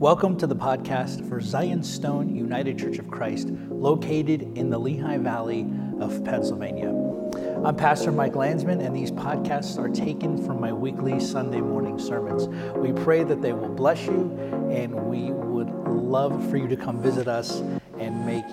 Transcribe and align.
Welcome 0.00 0.36
to 0.36 0.46
the 0.46 0.54
podcast 0.54 1.28
for 1.28 1.40
Zion 1.40 1.82
Stone 1.82 2.32
United 2.32 2.78
Church 2.78 2.98
of 2.98 3.10
Christ, 3.10 3.48
located 3.48 4.56
in 4.56 4.70
the 4.70 4.78
Lehigh 4.78 5.18
Valley 5.18 5.68
of 5.98 6.22
Pennsylvania. 6.24 6.90
I'm 7.64 7.74
Pastor 7.74 8.12
Mike 8.12 8.36
Landsman, 8.36 8.80
and 8.80 8.94
these 8.94 9.10
podcasts 9.10 9.76
are 9.76 9.88
taken 9.88 10.38
from 10.46 10.60
my 10.60 10.72
weekly 10.72 11.18
Sunday 11.18 11.60
morning 11.60 11.98
sermons. 11.98 12.46
We 12.76 12.92
pray 12.92 13.24
that 13.24 13.42
they 13.42 13.52
will 13.52 13.70
bless 13.70 14.06
you, 14.06 14.30
and 14.70 14.94
we 14.94 15.32
would 15.32 15.70
love 15.88 16.48
for 16.48 16.58
you 16.58 16.68
to 16.68 16.76
come 16.76 17.02
visit 17.02 17.26
us 17.26 17.58
and 17.98 18.24
make 18.24 18.44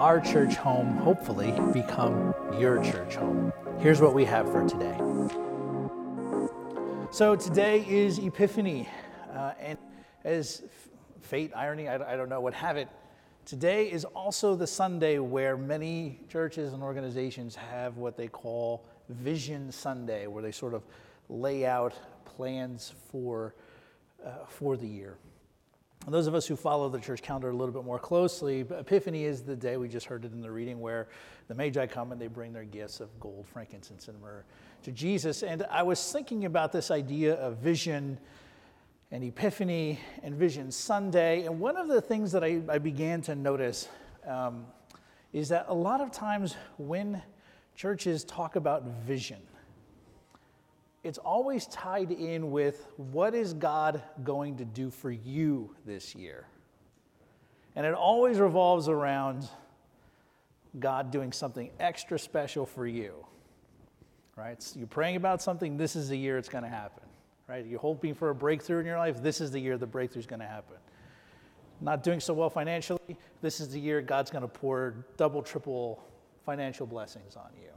our 0.00 0.18
church 0.18 0.54
home, 0.54 0.96
hopefully, 0.96 1.52
become 1.74 2.34
your 2.58 2.82
church 2.82 3.16
home. 3.16 3.52
Here's 3.80 4.00
what 4.00 4.14
we 4.14 4.24
have 4.24 4.50
for 4.50 4.66
today. 4.66 4.98
So, 7.16 7.34
today 7.34 7.82
is 7.88 8.18
Epiphany, 8.18 8.86
uh, 9.32 9.52
and 9.58 9.78
as 10.22 10.64
fate, 11.22 11.50
irony, 11.56 11.88
I, 11.88 12.12
I 12.12 12.14
don't 12.14 12.28
know 12.28 12.42
what 12.42 12.52
have 12.52 12.76
it. 12.76 12.88
Today 13.46 13.90
is 13.90 14.04
also 14.04 14.54
the 14.54 14.66
Sunday 14.66 15.18
where 15.18 15.56
many 15.56 16.20
churches 16.28 16.74
and 16.74 16.82
organizations 16.82 17.56
have 17.56 17.96
what 17.96 18.18
they 18.18 18.28
call 18.28 18.84
Vision 19.08 19.72
Sunday, 19.72 20.26
where 20.26 20.42
they 20.42 20.52
sort 20.52 20.74
of 20.74 20.82
lay 21.30 21.64
out 21.64 21.94
plans 22.26 22.92
for, 23.10 23.54
uh, 24.22 24.44
for 24.46 24.76
the 24.76 24.86
year. 24.86 25.16
And 26.06 26.14
those 26.14 26.28
of 26.28 26.36
us 26.36 26.46
who 26.46 26.54
follow 26.54 26.88
the 26.88 27.00
church 27.00 27.20
calendar 27.20 27.50
a 27.50 27.56
little 27.56 27.74
bit 27.74 27.84
more 27.84 27.98
closely, 27.98 28.60
Epiphany 28.60 29.24
is 29.24 29.42
the 29.42 29.56
day, 29.56 29.76
we 29.76 29.88
just 29.88 30.06
heard 30.06 30.24
it 30.24 30.32
in 30.32 30.40
the 30.40 30.50
reading, 30.50 30.80
where 30.80 31.08
the 31.48 31.54
Magi 31.54 31.84
come 31.86 32.12
and 32.12 32.20
they 32.20 32.28
bring 32.28 32.52
their 32.52 32.64
gifts 32.64 33.00
of 33.00 33.08
gold, 33.18 33.44
frankincense, 33.52 34.06
and 34.06 34.20
myrrh 34.20 34.44
to 34.84 34.92
Jesus. 34.92 35.42
And 35.42 35.64
I 35.68 35.82
was 35.82 36.12
thinking 36.12 36.44
about 36.44 36.70
this 36.70 36.92
idea 36.92 37.34
of 37.34 37.58
vision 37.58 38.18
and 39.10 39.24
Epiphany 39.24 39.98
and 40.22 40.36
Vision 40.36 40.70
Sunday. 40.70 41.44
And 41.44 41.58
one 41.58 41.76
of 41.76 41.88
the 41.88 42.00
things 42.00 42.30
that 42.32 42.44
I, 42.44 42.60
I 42.68 42.78
began 42.78 43.20
to 43.22 43.34
notice 43.34 43.88
um, 44.26 44.64
is 45.32 45.48
that 45.48 45.66
a 45.68 45.74
lot 45.74 46.00
of 46.00 46.12
times 46.12 46.54
when 46.78 47.20
churches 47.74 48.22
talk 48.22 48.54
about 48.54 48.84
vision, 48.84 49.40
it's 51.06 51.18
always 51.18 51.66
tied 51.66 52.10
in 52.10 52.50
with 52.50 52.86
what 52.96 53.34
is 53.34 53.54
God 53.54 54.02
going 54.24 54.56
to 54.56 54.64
do 54.64 54.90
for 54.90 55.10
you 55.10 55.74
this 55.84 56.14
year? 56.14 56.46
And 57.74 57.86
it 57.86 57.94
always 57.94 58.38
revolves 58.38 58.88
around 58.88 59.48
God 60.78 61.10
doing 61.10 61.32
something 61.32 61.70
extra 61.80 62.18
special 62.18 62.66
for 62.66 62.86
you. 62.86 63.26
Right? 64.36 64.62
So 64.62 64.78
you're 64.78 64.88
praying 64.88 65.16
about 65.16 65.40
something, 65.40 65.76
this 65.76 65.96
is 65.96 66.08
the 66.08 66.16
year 66.16 66.36
it's 66.36 66.48
going 66.48 66.64
to 66.64 66.70
happen 66.70 67.06
right? 67.48 67.64
You're 67.64 67.80
hoping 67.80 68.14
for 68.14 68.30
a 68.30 68.34
breakthrough 68.34 68.80
in 68.80 68.86
your 68.86 68.98
life, 68.98 69.22
this 69.22 69.40
is 69.40 69.50
the 69.50 69.60
year 69.60 69.78
the 69.78 69.86
breakthrough 69.86 70.20
is 70.20 70.26
going 70.26 70.40
to 70.40 70.46
happen. 70.46 70.76
Not 71.80 72.02
doing 72.02 72.20
so 72.20 72.34
well 72.34 72.50
financially, 72.50 73.16
this 73.42 73.60
is 73.60 73.68
the 73.68 73.80
year 73.80 74.00
God's 74.00 74.30
going 74.30 74.42
to 74.42 74.48
pour 74.48 75.04
double, 75.16 75.42
triple 75.42 76.02
financial 76.44 76.86
blessings 76.86 77.36
on 77.36 77.50
you. 77.60 77.68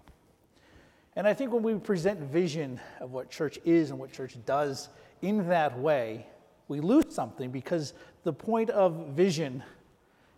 And 1.16 1.28
I 1.28 1.34
think 1.34 1.52
when 1.52 1.64
we 1.64 1.74
present 1.76 2.20
vision 2.20 2.80
of 3.00 3.12
what 3.12 3.30
church 3.30 3.60
is 3.66 3.90
and 3.90 4.00
what 4.00 4.12
church 4.12 4.38
does 4.46 4.90
in 5.22 5.48
that 5.50 5.78
way, 5.78 6.26
we 6.68 6.80
lose 6.80 7.06
something 7.10 7.52
because 7.52 7.94
the 8.24 8.34
point 8.34 8.70
of 8.70 9.08
vision 9.10 9.64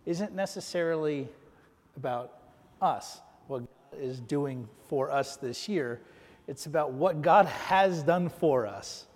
isn't 0.06 0.34
necessarily 0.34 1.28
about 1.96 2.38
us, 2.80 3.20
what 3.46 3.60
God 3.60 4.00
is 4.00 4.20
doing 4.20 4.68
for 4.88 5.10
us 5.10 5.36
this 5.36 5.68
year. 5.68 6.00
It's 6.48 6.66
about 6.66 6.92
what 6.92 7.22
God 7.22 7.46
has 7.46 8.02
done 8.02 8.28
for 8.28 8.66
us 8.66 9.06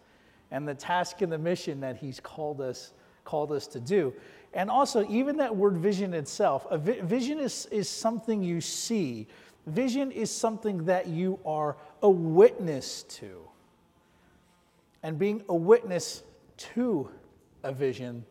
and 0.51 0.67
the 0.67 0.75
task 0.75 1.23
and 1.23 1.33
the 1.33 1.39
mission 1.39 1.81
that 1.81 1.97
he's 1.97 2.21
called 2.21 2.61
us 2.61 2.93
called 3.25 3.51
us 3.51 3.67
to 3.67 3.81
do 3.81 4.15
and 4.55 4.71
also 4.71 5.05
even 5.09 5.37
that 5.37 5.55
word 5.55 5.77
vision 5.77 6.15
itself 6.15 6.65
a 6.71 6.79
vi- 6.79 7.01
vision 7.01 7.41
is, 7.41 7.67
is 7.73 7.89
something 7.89 8.41
you 8.41 8.61
see 8.61 9.27
vision 9.67 10.11
is 10.11 10.31
something 10.31 10.85
that 10.85 11.07
you 11.09 11.39
are 11.45 11.77
a 12.03 12.09
witness 12.09 13.03
to 13.05 13.41
and 15.03 15.19
being 15.19 15.43
a 15.49 15.55
witness 15.55 16.23
to 16.57 17.09
a 17.63 17.73
vision 17.73 18.25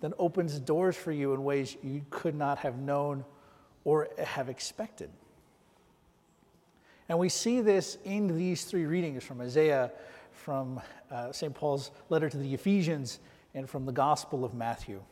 then 0.00 0.12
opens 0.18 0.58
doors 0.58 0.96
for 0.96 1.12
you 1.12 1.34
in 1.34 1.44
ways 1.44 1.76
you 1.82 2.04
could 2.10 2.34
not 2.34 2.58
have 2.58 2.78
known 2.78 3.24
or 3.84 4.08
have 4.18 4.48
expected 4.48 5.10
and 7.08 7.18
we 7.18 7.28
see 7.28 7.60
this 7.60 7.98
in 8.04 8.36
these 8.36 8.64
three 8.64 8.86
readings 8.86 9.24
from 9.24 9.40
isaiah 9.40 9.90
from 10.40 10.80
uh, 11.10 11.30
St. 11.32 11.54
Paul's 11.54 11.90
letter 12.08 12.28
to 12.28 12.36
the 12.36 12.54
Ephesians 12.54 13.20
and 13.54 13.68
from 13.68 13.84
the 13.84 13.92
Gospel 13.92 14.44
of 14.44 14.54
Matthew. 14.54 15.02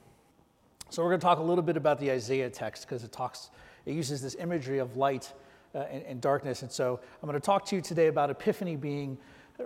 So 0.90 1.02
we're 1.02 1.10
going 1.10 1.20
to 1.20 1.24
talk 1.24 1.38
a 1.38 1.42
little 1.42 1.62
bit 1.62 1.76
about 1.76 1.98
the 2.00 2.10
Isaiah 2.10 2.48
text 2.48 2.86
because 2.88 3.04
it 3.04 3.12
talks, 3.12 3.50
it 3.88 3.94
uses 3.94 4.20
this 4.20 4.36
imagery 4.38 4.78
of 4.78 4.98
light 4.98 5.32
uh, 5.74 5.78
and, 5.90 6.02
and, 6.04 6.20
darkness. 6.20 6.60
And 6.60 6.70
so 6.70 7.00
I'm 7.22 7.26
going 7.26 7.40
to 7.40 7.44
talk 7.44 7.64
to 7.66 7.76
you 7.76 7.80
today 7.80 8.08
about 8.08 8.28
Epiphany 8.28 8.76
being, 8.76 9.16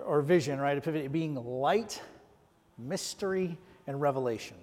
or 0.05 0.23
vision, 0.23 0.61
right? 0.61 0.79
Epiphany 0.79 1.09
being 1.09 1.35
light, 1.35 2.01
mystery, 2.79 3.59
and 3.89 4.01
revelation. 4.01 4.57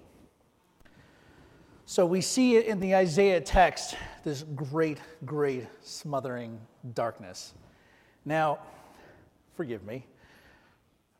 So 1.84 2.06
we 2.06 2.22
see 2.22 2.56
it 2.56 2.66
in 2.66 2.80
the 2.80 2.94
Isaiah 2.94 3.40
text, 3.40 3.96
this 4.24 4.44
great, 4.54 4.98
great 5.26 5.66
smothering 5.82 6.58
darkness. 6.94 7.52
Now, 8.24 8.60
forgive 9.56 9.84
me, 9.84 10.06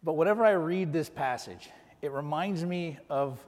but 0.03 0.15
whenever 0.15 0.47
I 0.47 0.53
read 0.53 0.95
this 0.95 1.11
passage, 1.11 1.69
it 2.01 2.11
reminds 2.11 2.65
me 2.65 2.97
of 3.11 3.39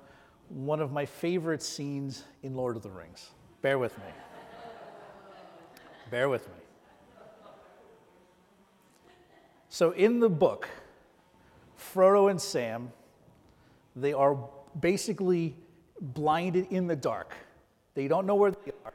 one 0.49 0.81
of 0.81 0.93
my 0.93 1.07
favorite 1.07 1.63
scenes 1.63 2.25
in 2.43 2.55
Lord 2.55 2.77
of 2.77 2.83
the 2.83 2.91
Rings. 2.91 3.31
Bear 3.63 3.79
with 3.79 3.97
me. 3.97 4.32
Bear 6.13 6.29
with 6.29 6.47
me. 6.47 6.55
So, 9.71 9.93
in 9.93 10.21
the 10.21 10.29
book, 10.29 10.69
Frodo 11.79 12.31
and 12.31 12.39
Sam, 12.39 12.93
they 13.97 14.13
are 14.13 14.37
basically 14.79 15.57
blinded 16.03 16.67
in 16.69 16.87
the 16.87 16.95
dark. 16.95 17.35
They 17.95 18.09
don't 18.09 18.27
know 18.27 18.35
where 18.35 18.51
they 18.51 18.73
are. 18.85 18.93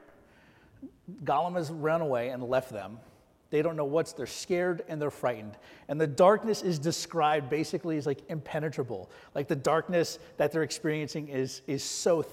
Gollum 1.23 1.55
has 1.55 1.71
run 1.71 2.01
away 2.01 2.29
and 2.29 2.43
left 2.43 2.69
them. 2.69 2.99
They 3.49 3.63
don't 3.63 3.77
know 3.77 3.85
what's, 3.85 4.13
they're 4.13 4.27
scared 4.27 4.83
and 4.87 5.01
they're 5.01 5.09
frightened. 5.09 5.57
And 5.87 5.99
the 5.99 6.05
darkness 6.05 6.61
is 6.61 6.77
described 6.77 7.49
basically 7.49 7.97
as 7.97 8.05
like 8.05 8.19
impenetrable. 8.29 9.09
Like 9.33 9.47
the 9.47 9.55
darkness 9.55 10.19
that 10.37 10.51
they're 10.51 10.61
experiencing 10.61 11.29
is, 11.29 11.63
is 11.65 11.83
so 11.83 12.23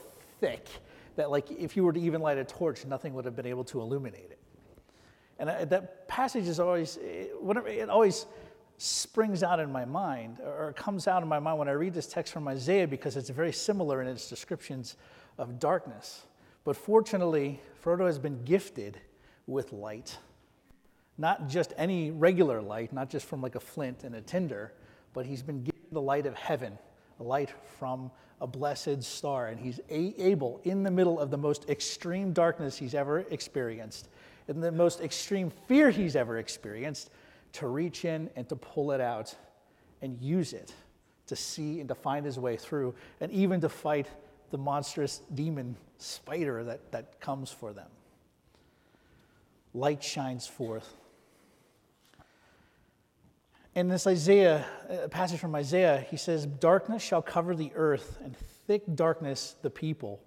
thick 0.40 0.68
that 1.16 1.30
like 1.30 1.50
if 1.50 1.74
you 1.74 1.84
were 1.84 1.92
to 1.94 2.00
even 2.00 2.20
light 2.20 2.36
a 2.36 2.44
torch, 2.44 2.84
nothing 2.84 3.14
would 3.14 3.24
have 3.24 3.34
been 3.34 3.46
able 3.46 3.64
to 3.64 3.80
illuminate 3.80 4.30
it. 4.30 4.38
And 5.38 5.50
I, 5.50 5.64
that 5.64 6.08
passage 6.08 6.46
is 6.46 6.60
always, 6.60 6.98
whatever, 7.40 7.68
it 7.68 7.88
always 7.88 8.26
springs 8.78 9.42
out 9.42 9.60
in 9.60 9.70
my 9.70 9.84
mind 9.84 10.38
or 10.40 10.72
comes 10.76 11.06
out 11.06 11.22
in 11.22 11.28
my 11.28 11.38
mind 11.38 11.58
when 11.58 11.68
I 11.68 11.72
read 11.72 11.94
this 11.94 12.06
text 12.06 12.32
from 12.32 12.48
Isaiah 12.48 12.86
because 12.86 13.16
it's 13.16 13.30
very 13.30 13.52
similar 13.52 14.02
in 14.02 14.08
its 14.08 14.28
descriptions 14.28 14.96
of 15.38 15.58
darkness. 15.58 16.22
But 16.64 16.76
fortunately, 16.76 17.60
Frodo 17.82 18.06
has 18.06 18.18
been 18.18 18.42
gifted 18.44 18.98
with 19.46 19.72
light 19.72 20.18
not 21.18 21.48
just 21.48 21.72
any 21.76 22.10
regular 22.10 22.60
light, 22.60 22.92
not 22.92 23.08
just 23.08 23.26
from 23.26 23.40
like 23.40 23.54
a 23.54 23.60
flint 23.60 24.04
and 24.04 24.14
a 24.14 24.20
tinder, 24.20 24.72
but 25.12 25.26
he's 25.26 25.42
been 25.42 25.62
given 25.62 25.80
the 25.92 26.00
light 26.00 26.26
of 26.26 26.34
heaven, 26.34 26.76
a 27.20 27.22
light 27.22 27.52
from 27.78 28.10
a 28.40 28.46
blessed 28.46 29.02
star. 29.02 29.48
And 29.48 29.60
he's 29.60 29.80
a- 29.90 30.14
able, 30.18 30.60
in 30.64 30.82
the 30.82 30.90
middle 30.90 31.20
of 31.20 31.30
the 31.30 31.36
most 31.36 31.68
extreme 31.68 32.32
darkness 32.32 32.76
he's 32.76 32.94
ever 32.94 33.20
experienced, 33.30 34.08
in 34.48 34.60
the 34.60 34.72
most 34.72 35.00
extreme 35.00 35.50
fear 35.50 35.90
he's 35.90 36.16
ever 36.16 36.38
experienced, 36.38 37.10
to 37.52 37.68
reach 37.68 38.04
in 38.04 38.30
and 38.36 38.48
to 38.48 38.56
pull 38.56 38.92
it 38.92 39.00
out 39.00 39.34
and 40.02 40.20
use 40.20 40.52
it 40.52 40.74
to 41.26 41.36
see 41.36 41.80
and 41.80 41.88
to 41.88 41.94
find 41.94 42.26
his 42.26 42.38
way 42.38 42.56
through, 42.56 42.94
and 43.20 43.32
even 43.32 43.60
to 43.60 43.68
fight 43.68 44.08
the 44.50 44.58
monstrous 44.58 45.22
demon 45.34 45.76
spider 45.98 46.64
that, 46.64 46.92
that 46.92 47.20
comes 47.20 47.50
for 47.50 47.72
them. 47.72 47.88
Light 49.72 50.02
shines 50.02 50.46
forth 50.46 50.96
in 53.74 53.88
this 53.88 54.06
Isaiah 54.06 54.64
passage 55.10 55.40
from 55.40 55.54
Isaiah, 55.54 56.06
he 56.08 56.16
says, 56.16 56.46
Darkness 56.46 57.02
shall 57.02 57.22
cover 57.22 57.56
the 57.56 57.72
earth, 57.74 58.18
and 58.22 58.36
thick 58.66 58.82
darkness 58.94 59.56
the 59.62 59.70
people. 59.70 60.22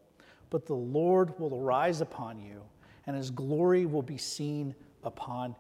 But 0.50 0.66
the 0.66 0.76
Lord 0.76 1.38
will 1.40 1.60
arise 1.60 2.02
upon 2.02 2.42
you, 2.42 2.62
and 3.08 3.16
his 3.16 3.32
glory 3.32 3.86
will 3.86 4.02
be 4.02 4.18
seen 4.18 4.76
upon 5.04 5.56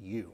you. 0.00 0.30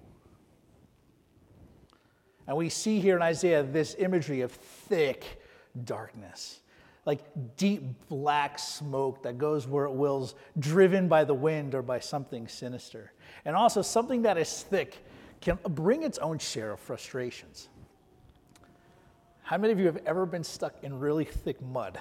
And 2.47 2.56
we 2.56 2.69
see 2.69 2.99
here 2.99 3.14
in 3.14 3.23
Isaiah 3.23 3.62
this 3.62 3.94
imagery 3.99 4.41
of 4.41 4.50
thick 4.50 5.41
darkness, 5.85 6.61
like 7.06 7.20
deep 7.56 7.82
black 8.08 8.58
smoke 8.58 9.23
that 9.23 9.38
goes 9.38 9.69
where 9.69 9.85
it 9.85 9.93
wills, 9.93 10.35
driven 10.58 11.06
by 11.06 11.23
the 11.23 11.35
wind 11.35 11.76
or 11.76 11.82
by 11.82 12.00
something 12.00 12.49
sinister. 12.49 13.12
And 13.44 13.55
also 13.55 13.82
something 13.82 14.23
that 14.23 14.37
is 14.37 14.64
thick 14.64 14.99
can 15.41 15.58
bring 15.69 16.03
its 16.03 16.19
own 16.19 16.38
share 16.38 16.73
of 16.73 16.81
frustrations. 16.81 17.69
How 19.43 19.56
many 19.56 19.73
of 19.73 19.79
you 19.79 19.87
have 19.87 19.99
ever 20.05 20.26
been 20.26 20.44
stuck 20.44 20.75
in 20.82 20.99
really 20.99 21.25
thick 21.25 21.62
mud? 21.62 22.00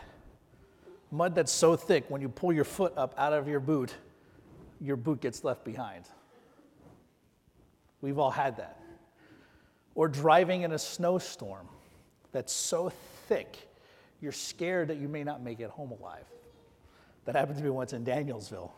Mud 1.11 1.35
that's 1.35 1.51
so 1.51 1.75
thick 1.75 2.05
when 2.09 2.21
you 2.21 2.29
pull 2.29 2.53
your 2.53 2.63
foot 2.63 2.93
up 2.97 3.13
out 3.17 3.33
of 3.33 3.47
your 3.47 3.59
boot, 3.59 3.95
your 4.79 4.95
boot 4.95 5.21
gets 5.21 5.43
left 5.43 5.63
behind. 5.63 6.05
We've 8.01 8.17
all 8.17 8.31
had 8.31 8.57
that. 8.57 8.79
Or 9.95 10.07
driving 10.07 10.61
in 10.61 10.71
a 10.71 10.79
snowstorm 10.79 11.67
that's 12.31 12.53
so 12.53 12.91
thick, 13.27 13.67
you're 14.21 14.31
scared 14.31 14.87
that 14.89 14.97
you 14.97 15.07
may 15.07 15.23
not 15.23 15.41
make 15.41 15.59
it 15.59 15.69
home 15.69 15.91
alive. 15.91 16.25
That 17.25 17.35
happened 17.35 17.57
to 17.57 17.63
me 17.63 17.69
once 17.69 17.93
in 17.93 18.05
Danielsville. 18.05 18.71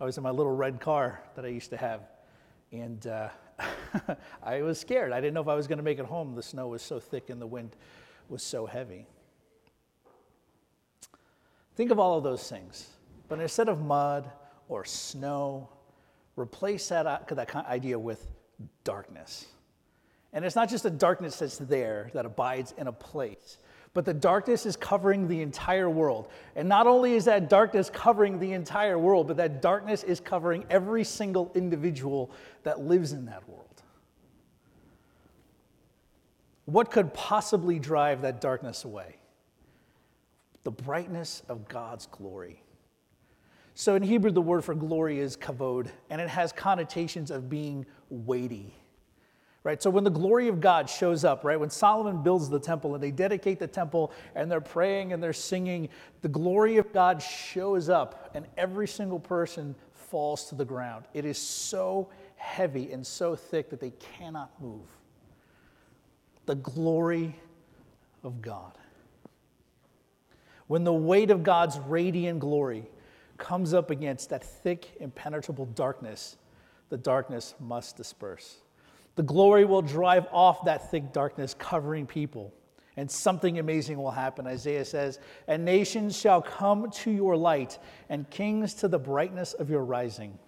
I 0.00 0.04
was 0.04 0.18
in 0.18 0.22
my 0.22 0.30
little 0.30 0.54
red 0.54 0.80
car 0.80 1.22
that 1.34 1.44
I 1.44 1.48
used 1.48 1.70
to 1.70 1.76
have, 1.76 2.02
and 2.70 3.06
uh, 3.06 3.28
I 4.42 4.60
was 4.62 4.78
scared. 4.78 5.12
I 5.12 5.20
didn't 5.20 5.34
know 5.34 5.40
if 5.40 5.48
I 5.48 5.54
was 5.54 5.66
going 5.66 5.78
to 5.78 5.84
make 5.84 5.98
it 5.98 6.04
home. 6.04 6.34
The 6.34 6.42
snow 6.42 6.68
was 6.68 6.82
so 6.82 7.00
thick 7.00 7.30
and 7.30 7.40
the 7.40 7.46
wind 7.46 7.74
was 8.28 8.42
so 8.42 8.66
heavy. 8.66 9.06
Think 11.76 11.90
of 11.90 11.98
all 11.98 12.18
of 12.18 12.24
those 12.24 12.48
things, 12.48 12.88
but 13.28 13.40
instead 13.40 13.68
of 13.68 13.80
mud 13.80 14.30
or 14.68 14.84
snow, 14.84 15.68
replace 16.36 16.88
that, 16.88 17.06
uh, 17.06 17.18
that 17.30 17.54
idea 17.54 17.98
with 17.98 18.26
darkness. 18.84 19.46
And 20.32 20.44
it's 20.44 20.56
not 20.56 20.68
just 20.68 20.84
a 20.84 20.90
darkness 20.90 21.38
that's 21.38 21.58
there, 21.58 22.10
that 22.14 22.26
abides 22.26 22.74
in 22.76 22.88
a 22.88 22.92
place, 22.92 23.58
but 23.94 24.04
the 24.04 24.12
darkness 24.12 24.66
is 24.66 24.76
covering 24.76 25.28
the 25.28 25.40
entire 25.40 25.88
world. 25.88 26.28
And 26.54 26.68
not 26.68 26.86
only 26.86 27.14
is 27.14 27.24
that 27.24 27.48
darkness 27.48 27.88
covering 27.88 28.38
the 28.38 28.52
entire 28.52 28.98
world, 28.98 29.28
but 29.28 29.38
that 29.38 29.62
darkness 29.62 30.02
is 30.02 30.20
covering 30.20 30.66
every 30.68 31.04
single 31.04 31.50
individual 31.54 32.30
that 32.64 32.80
lives 32.80 33.12
in 33.12 33.24
that 33.26 33.48
world. 33.48 33.62
What 36.66 36.90
could 36.90 37.14
possibly 37.14 37.78
drive 37.78 38.22
that 38.22 38.40
darkness 38.40 38.84
away? 38.84 39.16
The 40.64 40.72
brightness 40.72 41.42
of 41.48 41.68
God's 41.68 42.06
glory. 42.06 42.60
So 43.76 43.94
in 43.94 44.02
Hebrew, 44.02 44.32
the 44.32 44.42
word 44.42 44.64
for 44.64 44.74
glory 44.74 45.20
is 45.20 45.36
kavod, 45.36 45.88
and 46.10 46.20
it 46.20 46.28
has 46.28 46.50
connotations 46.50 47.30
of 47.30 47.48
being 47.48 47.86
weighty 48.10 48.74
right? 49.66 49.82
So 49.82 49.90
when 49.90 50.04
the 50.04 50.10
glory 50.10 50.46
of 50.46 50.60
God 50.60 50.88
shows 50.88 51.24
up, 51.24 51.42
right, 51.42 51.58
when 51.58 51.70
Solomon 51.70 52.22
builds 52.22 52.48
the 52.48 52.60
temple 52.60 52.94
and 52.94 53.02
they 53.02 53.10
dedicate 53.10 53.58
the 53.58 53.66
temple 53.66 54.12
and 54.36 54.48
they're 54.48 54.60
praying 54.60 55.12
and 55.12 55.20
they're 55.20 55.32
singing, 55.32 55.88
the 56.22 56.28
glory 56.28 56.76
of 56.76 56.92
God 56.92 57.20
shows 57.20 57.88
up 57.88 58.30
and 58.34 58.46
every 58.56 58.86
single 58.86 59.18
person 59.18 59.74
falls 59.92 60.44
to 60.50 60.54
the 60.54 60.64
ground. 60.64 61.06
It 61.14 61.24
is 61.24 61.36
so 61.36 62.10
heavy 62.36 62.92
and 62.92 63.04
so 63.04 63.34
thick 63.34 63.68
that 63.70 63.80
they 63.80 63.90
cannot 63.90 64.52
move. 64.62 64.86
The 66.46 66.54
glory 66.54 67.34
of 68.22 68.40
God. 68.40 68.78
When 70.68 70.84
the 70.84 70.94
weight 70.94 71.32
of 71.32 71.42
God's 71.42 71.76
radiant 71.80 72.38
glory 72.38 72.86
comes 73.38 73.74
up 73.74 73.90
against 73.90 74.30
that 74.30 74.44
thick, 74.44 74.96
impenetrable 75.00 75.66
darkness, 75.66 76.36
the 76.88 76.96
darkness 76.96 77.54
must 77.60 77.96
disperse. 77.96 78.58
The 79.16 79.22
glory 79.22 79.64
will 79.64 79.82
drive 79.82 80.26
off 80.30 80.64
that 80.66 80.90
thick 80.90 81.12
darkness 81.12 81.54
covering 81.58 82.06
people, 82.06 82.52
and 82.96 83.10
something 83.10 83.58
amazing 83.58 83.98
will 83.98 84.10
happen. 84.10 84.46
Isaiah 84.46 84.84
says, 84.84 85.18
And 85.48 85.64
nations 85.64 86.16
shall 86.16 86.42
come 86.42 86.90
to 86.90 87.10
your 87.10 87.36
light, 87.36 87.78
and 88.08 88.28
kings 88.30 88.74
to 88.74 88.88
the 88.88 88.98
brightness 88.98 89.54
of 89.54 89.70
your 89.70 89.84
rising. 89.84 90.38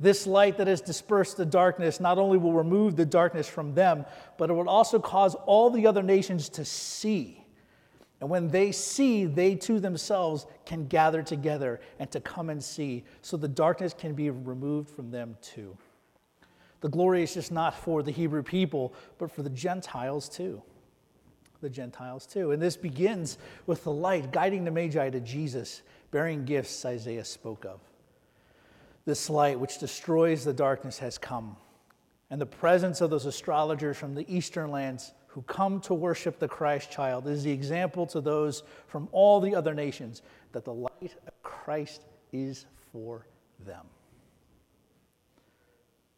This 0.00 0.26
light 0.26 0.56
that 0.56 0.66
has 0.66 0.80
dispersed 0.80 1.36
the 1.36 1.44
darkness 1.44 2.00
not 2.00 2.18
only 2.18 2.38
will 2.38 2.54
remove 2.54 2.96
the 2.96 3.04
darkness 3.04 3.46
from 3.46 3.74
them, 3.74 4.06
but 4.38 4.48
it 4.48 4.54
will 4.54 4.68
also 4.68 4.98
cause 4.98 5.34
all 5.46 5.70
the 5.70 5.86
other 5.86 6.02
nations 6.02 6.48
to 6.50 6.64
see. 6.64 7.39
And 8.20 8.28
when 8.28 8.48
they 8.48 8.70
see, 8.70 9.24
they 9.24 9.54
too 9.54 9.80
themselves 9.80 10.46
can 10.66 10.86
gather 10.86 11.22
together 11.22 11.80
and 11.98 12.10
to 12.10 12.20
come 12.20 12.50
and 12.50 12.62
see, 12.62 13.04
so 13.22 13.36
the 13.36 13.48
darkness 13.48 13.94
can 13.96 14.14
be 14.14 14.28
removed 14.28 14.90
from 14.90 15.10
them 15.10 15.36
too. 15.40 15.76
The 16.82 16.88
glory 16.88 17.22
is 17.22 17.34
just 17.34 17.50
not 17.50 17.74
for 17.74 18.02
the 18.02 18.10
Hebrew 18.10 18.42
people, 18.42 18.94
but 19.18 19.30
for 19.30 19.42
the 19.42 19.50
Gentiles 19.50 20.28
too. 20.28 20.62
The 21.60 21.70
Gentiles 21.70 22.26
too. 22.26 22.52
And 22.52 22.60
this 22.60 22.76
begins 22.76 23.38
with 23.66 23.84
the 23.84 23.92
light 23.92 24.32
guiding 24.32 24.64
the 24.64 24.70
Magi 24.70 25.10
to 25.10 25.20
Jesus, 25.20 25.82
bearing 26.10 26.44
gifts 26.44 26.84
Isaiah 26.84 27.24
spoke 27.24 27.64
of. 27.64 27.80
This 29.04 29.30
light, 29.30 29.58
which 29.58 29.78
destroys 29.78 30.44
the 30.44 30.52
darkness, 30.52 30.98
has 30.98 31.18
come. 31.18 31.56
And 32.30 32.40
the 32.40 32.46
presence 32.46 33.00
of 33.00 33.10
those 33.10 33.26
astrologers 33.26 33.96
from 33.96 34.14
the 34.14 34.24
eastern 34.34 34.70
lands 34.70 35.12
who 35.32 35.42
come 35.42 35.80
to 35.80 35.94
worship 35.94 36.38
the 36.38 36.48
Christ 36.48 36.90
child 36.90 37.26
is 37.26 37.44
the 37.44 37.50
example 37.50 38.06
to 38.08 38.20
those 38.20 38.62
from 38.86 39.08
all 39.12 39.40
the 39.40 39.54
other 39.54 39.74
nations 39.74 40.22
that 40.52 40.64
the 40.64 40.74
light 40.74 41.14
of 41.26 41.42
Christ 41.42 42.04
is 42.32 42.66
for 42.92 43.26
them. 43.64 43.86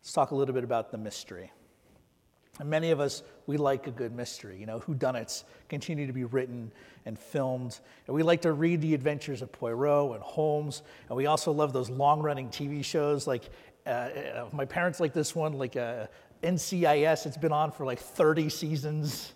Let's 0.00 0.12
talk 0.12 0.31
a 0.31 0.35
little 0.35 0.55
bit 0.55 0.64
about 0.64 0.91
the 0.91 0.99
mystery. 0.99 1.53
And 2.59 2.69
many 2.69 2.91
of 2.91 3.00
us, 3.00 3.23
we 3.47 3.56
like 3.56 3.87
a 3.87 3.91
good 3.91 4.14
mystery. 4.14 4.59
You 4.59 4.67
know, 4.67 4.81
whodunits 4.81 5.44
continue 5.69 6.06
to 6.06 6.12
be 6.12 6.25
written 6.25 6.73
and 7.06 7.19
filmed. 7.19 7.81
And 8.06 8.15
we 8.15 8.23
like 8.23 8.43
to 8.43 8.53
read 8.53 8.81
the 8.81 8.94
adventures 8.94 9.43
of 9.43 9.53
Poirot 9.53 10.15
and 10.15 10.23
Holmes. 10.23 10.82
And 11.08 11.17
we 11.17 11.26
also 11.26 11.53
love 11.53 11.73
those 11.73 11.88
long 11.88 12.20
running 12.20 12.49
TV 12.49 12.85
shows. 12.85 13.26
Like, 13.26 13.44
uh, 13.87 13.91
uh, 13.91 14.49
my 14.53 14.65
parents 14.65 15.00
like 15.00 15.12
this 15.12 15.35
one, 15.35 15.55
like 15.55 15.76
uh, 15.76 16.06
NCIS. 16.43 17.27
It's 17.27 17.37
been 17.37 17.53
on 17.53 17.71
for 17.71 17.87
like 17.87 17.99
30 17.99 18.49
seasons. 18.49 19.33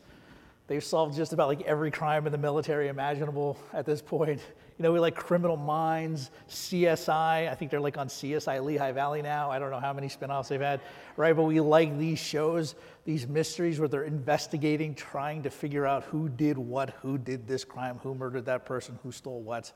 They've 0.66 0.82
solved 0.82 1.14
just 1.14 1.32
about 1.32 1.48
like 1.48 1.62
every 1.62 1.90
crime 1.90 2.26
in 2.26 2.32
the 2.32 2.38
military 2.38 2.88
imaginable 2.88 3.56
at 3.72 3.86
this 3.86 4.02
point. 4.02 4.40
You 4.78 4.82
know, 4.82 4.92
we 4.92 4.98
like 4.98 5.14
Criminal 5.14 5.56
Minds, 5.56 6.30
CSI. 6.50 7.48
I 7.48 7.54
think 7.54 7.70
they're 7.70 7.80
like 7.80 7.96
on 7.96 8.08
CSI 8.08 8.62
Lehigh 8.62 8.92
Valley 8.92 9.22
now. 9.22 9.50
I 9.50 9.58
don't 9.58 9.70
know 9.70 9.80
how 9.80 9.92
many 9.92 10.08
spinoffs 10.08 10.48
they've 10.48 10.60
had, 10.60 10.80
right? 11.16 11.34
But 11.34 11.44
we 11.44 11.60
like 11.60 11.96
these 11.98 12.18
shows, 12.18 12.74
these 13.04 13.26
mysteries 13.26 13.78
where 13.78 13.88
they're 13.88 14.04
investigating, 14.04 14.94
trying 14.94 15.44
to 15.44 15.50
figure 15.50 15.86
out 15.86 16.04
who 16.04 16.28
did 16.28 16.58
what, 16.58 16.90
who 17.00 17.16
did 17.16 17.46
this 17.46 17.64
crime, 17.64 17.98
who 18.02 18.14
murdered 18.14 18.44
that 18.46 18.66
person, 18.66 18.98
who 19.02 19.12
stole 19.12 19.40
what. 19.40 19.72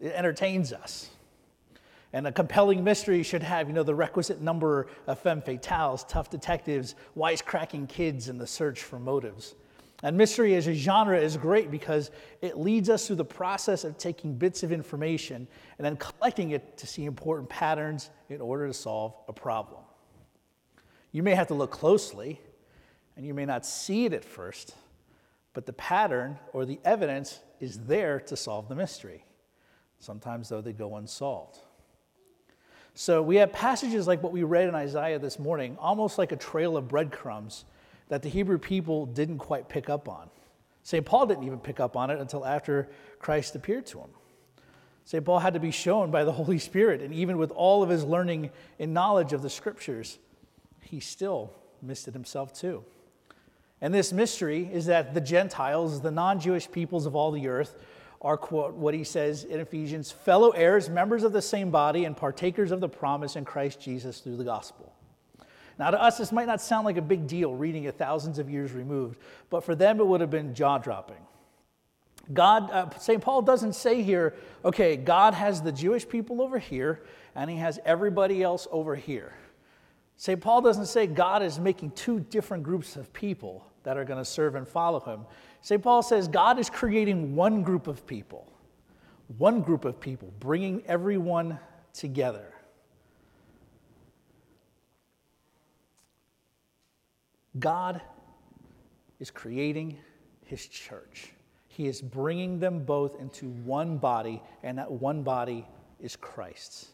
It 0.00 0.12
entertains 0.14 0.72
us. 0.72 1.10
And 2.12 2.26
a 2.26 2.32
compelling 2.32 2.82
mystery 2.82 3.22
should 3.22 3.42
have, 3.42 3.68
you 3.68 3.72
know, 3.72 3.84
the 3.84 3.94
requisite 3.94 4.40
number 4.40 4.88
of 5.06 5.18
femme 5.20 5.42
fatales, 5.42 6.06
tough 6.08 6.28
detectives, 6.28 6.96
wisecracking 7.16 7.88
kids 7.88 8.28
in 8.28 8.36
the 8.36 8.46
search 8.46 8.82
for 8.82 8.98
motives. 8.98 9.54
And 10.02 10.16
mystery 10.16 10.54
as 10.54 10.66
a 10.66 10.74
genre 10.74 11.18
is 11.18 11.36
great 11.36 11.70
because 11.70 12.10
it 12.40 12.56
leads 12.56 12.88
us 12.88 13.06
through 13.06 13.16
the 13.16 13.24
process 13.24 13.84
of 13.84 13.98
taking 13.98 14.34
bits 14.34 14.62
of 14.62 14.72
information 14.72 15.46
and 15.78 15.84
then 15.84 15.96
collecting 15.96 16.50
it 16.50 16.76
to 16.78 16.86
see 16.86 17.04
important 17.04 17.48
patterns 17.48 18.10
in 18.28 18.40
order 18.40 18.66
to 18.66 18.74
solve 18.74 19.14
a 19.28 19.32
problem. 19.32 19.82
You 21.12 21.22
may 21.22 21.34
have 21.34 21.48
to 21.48 21.54
look 21.54 21.70
closely 21.70 22.40
and 23.16 23.26
you 23.26 23.34
may 23.34 23.44
not 23.44 23.66
see 23.66 24.06
it 24.06 24.14
at 24.14 24.24
first, 24.24 24.74
but 25.52 25.66
the 25.66 25.74
pattern 25.74 26.38
or 26.54 26.64
the 26.64 26.80
evidence 26.84 27.40
is 27.60 27.78
there 27.80 28.20
to 28.20 28.36
solve 28.36 28.68
the 28.68 28.74
mystery. 28.74 29.24
Sometimes, 29.98 30.48
though, 30.48 30.62
they 30.62 30.72
go 30.72 30.96
unsolved. 30.96 31.58
So 33.00 33.22
we 33.22 33.36
have 33.36 33.50
passages 33.50 34.06
like 34.06 34.22
what 34.22 34.30
we 34.30 34.42
read 34.42 34.68
in 34.68 34.74
Isaiah 34.74 35.18
this 35.18 35.38
morning, 35.38 35.74
almost 35.80 36.18
like 36.18 36.32
a 36.32 36.36
trail 36.36 36.76
of 36.76 36.86
breadcrumbs 36.86 37.64
that 38.08 38.20
the 38.20 38.28
Hebrew 38.28 38.58
people 38.58 39.06
didn't 39.06 39.38
quite 39.38 39.70
pick 39.70 39.88
up 39.88 40.06
on. 40.06 40.28
St. 40.82 41.02
Paul 41.06 41.24
didn't 41.24 41.44
even 41.44 41.60
pick 41.60 41.80
up 41.80 41.96
on 41.96 42.10
it 42.10 42.20
until 42.20 42.44
after 42.44 42.90
Christ 43.18 43.56
appeared 43.56 43.86
to 43.86 44.00
him. 44.00 44.10
St. 45.06 45.24
Paul 45.24 45.38
had 45.38 45.54
to 45.54 45.60
be 45.60 45.70
shown 45.70 46.10
by 46.10 46.24
the 46.24 46.32
Holy 46.40 46.58
Spirit, 46.58 47.00
and 47.00 47.14
even 47.14 47.38
with 47.38 47.50
all 47.52 47.82
of 47.82 47.88
his 47.88 48.04
learning 48.04 48.50
and 48.78 48.92
knowledge 48.92 49.32
of 49.32 49.40
the 49.40 49.48
scriptures, 49.48 50.18
he 50.82 51.00
still 51.00 51.54
missed 51.80 52.06
it 52.06 52.12
himself 52.12 52.52
too. 52.52 52.84
And 53.80 53.94
this 53.94 54.12
mystery 54.12 54.68
is 54.70 54.84
that 54.86 55.14
the 55.14 55.22
Gentiles, 55.22 56.02
the 56.02 56.10
non 56.10 56.38
Jewish 56.38 56.70
peoples 56.70 57.06
of 57.06 57.16
all 57.16 57.30
the 57.30 57.48
earth, 57.48 57.82
are, 58.20 58.36
quote, 58.36 58.74
what 58.74 58.92
he 58.92 59.04
says 59.04 59.44
in 59.44 59.60
Ephesians, 59.60 60.10
fellow 60.10 60.50
heirs, 60.50 60.90
members 60.90 61.22
of 61.22 61.32
the 61.32 61.40
same 61.40 61.70
body, 61.70 62.04
and 62.04 62.16
partakers 62.16 62.70
of 62.70 62.80
the 62.80 62.88
promise 62.88 63.36
in 63.36 63.44
Christ 63.44 63.80
Jesus 63.80 64.20
through 64.20 64.36
the 64.36 64.44
gospel. 64.44 64.92
Now, 65.78 65.90
to 65.90 66.02
us, 66.02 66.18
this 66.18 66.30
might 66.30 66.46
not 66.46 66.60
sound 66.60 66.84
like 66.84 66.98
a 66.98 67.02
big 67.02 67.26
deal 67.26 67.54
reading 67.54 67.84
it 67.84 67.96
thousands 67.96 68.38
of 68.38 68.50
years 68.50 68.72
removed, 68.72 69.18
but 69.48 69.64
for 69.64 69.74
them, 69.74 69.98
it 69.98 70.06
would 70.06 70.20
have 70.20 70.30
been 70.30 70.54
jaw 70.54 70.76
dropping. 70.76 71.16
God, 72.34 72.70
uh, 72.70 72.90
St. 72.98 73.22
Paul 73.22 73.42
doesn't 73.42 73.72
say 73.72 74.02
here, 74.02 74.34
okay, 74.64 74.96
God 74.96 75.32
has 75.32 75.62
the 75.62 75.72
Jewish 75.72 76.06
people 76.06 76.42
over 76.42 76.58
here, 76.58 77.02
and 77.34 77.50
he 77.50 77.56
has 77.56 77.78
everybody 77.86 78.42
else 78.42 78.68
over 78.70 78.94
here. 78.94 79.32
St. 80.16 80.38
Paul 80.38 80.60
doesn't 80.60 80.86
say 80.86 81.06
God 81.06 81.42
is 81.42 81.58
making 81.58 81.92
two 81.92 82.20
different 82.20 82.62
groups 82.62 82.96
of 82.96 83.10
people 83.14 83.64
that 83.84 83.96
are 83.96 84.04
going 84.04 84.18
to 84.18 84.24
serve 84.24 84.54
and 84.54 84.68
follow 84.68 85.00
him. 85.00 85.24
St. 85.62 85.82
Paul 85.82 86.02
says 86.02 86.28
God 86.28 86.58
is 86.58 86.70
creating 86.70 87.36
one 87.36 87.62
group 87.62 87.86
of 87.86 88.06
people, 88.06 88.50
one 89.38 89.60
group 89.62 89.84
of 89.84 90.00
people, 90.00 90.32
bringing 90.40 90.82
everyone 90.86 91.58
together. 91.92 92.54
God 97.58 98.00
is 99.18 99.30
creating 99.30 99.98
his 100.44 100.66
church. 100.66 101.32
He 101.68 101.86
is 101.86 102.00
bringing 102.00 102.58
them 102.58 102.84
both 102.84 103.20
into 103.20 103.50
one 103.50 103.98
body, 103.98 104.42
and 104.62 104.78
that 104.78 104.90
one 104.90 105.22
body 105.22 105.66
is 106.00 106.16
Christ's. 106.16 106.88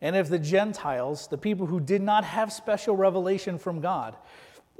And 0.00 0.16
if 0.16 0.28
the 0.28 0.38
Gentiles, 0.38 1.28
the 1.28 1.36
people 1.36 1.66
who 1.66 1.80
did 1.80 2.00
not 2.00 2.24
have 2.24 2.52
special 2.52 2.96
revelation 2.96 3.58
from 3.58 3.80
God, 3.80 4.16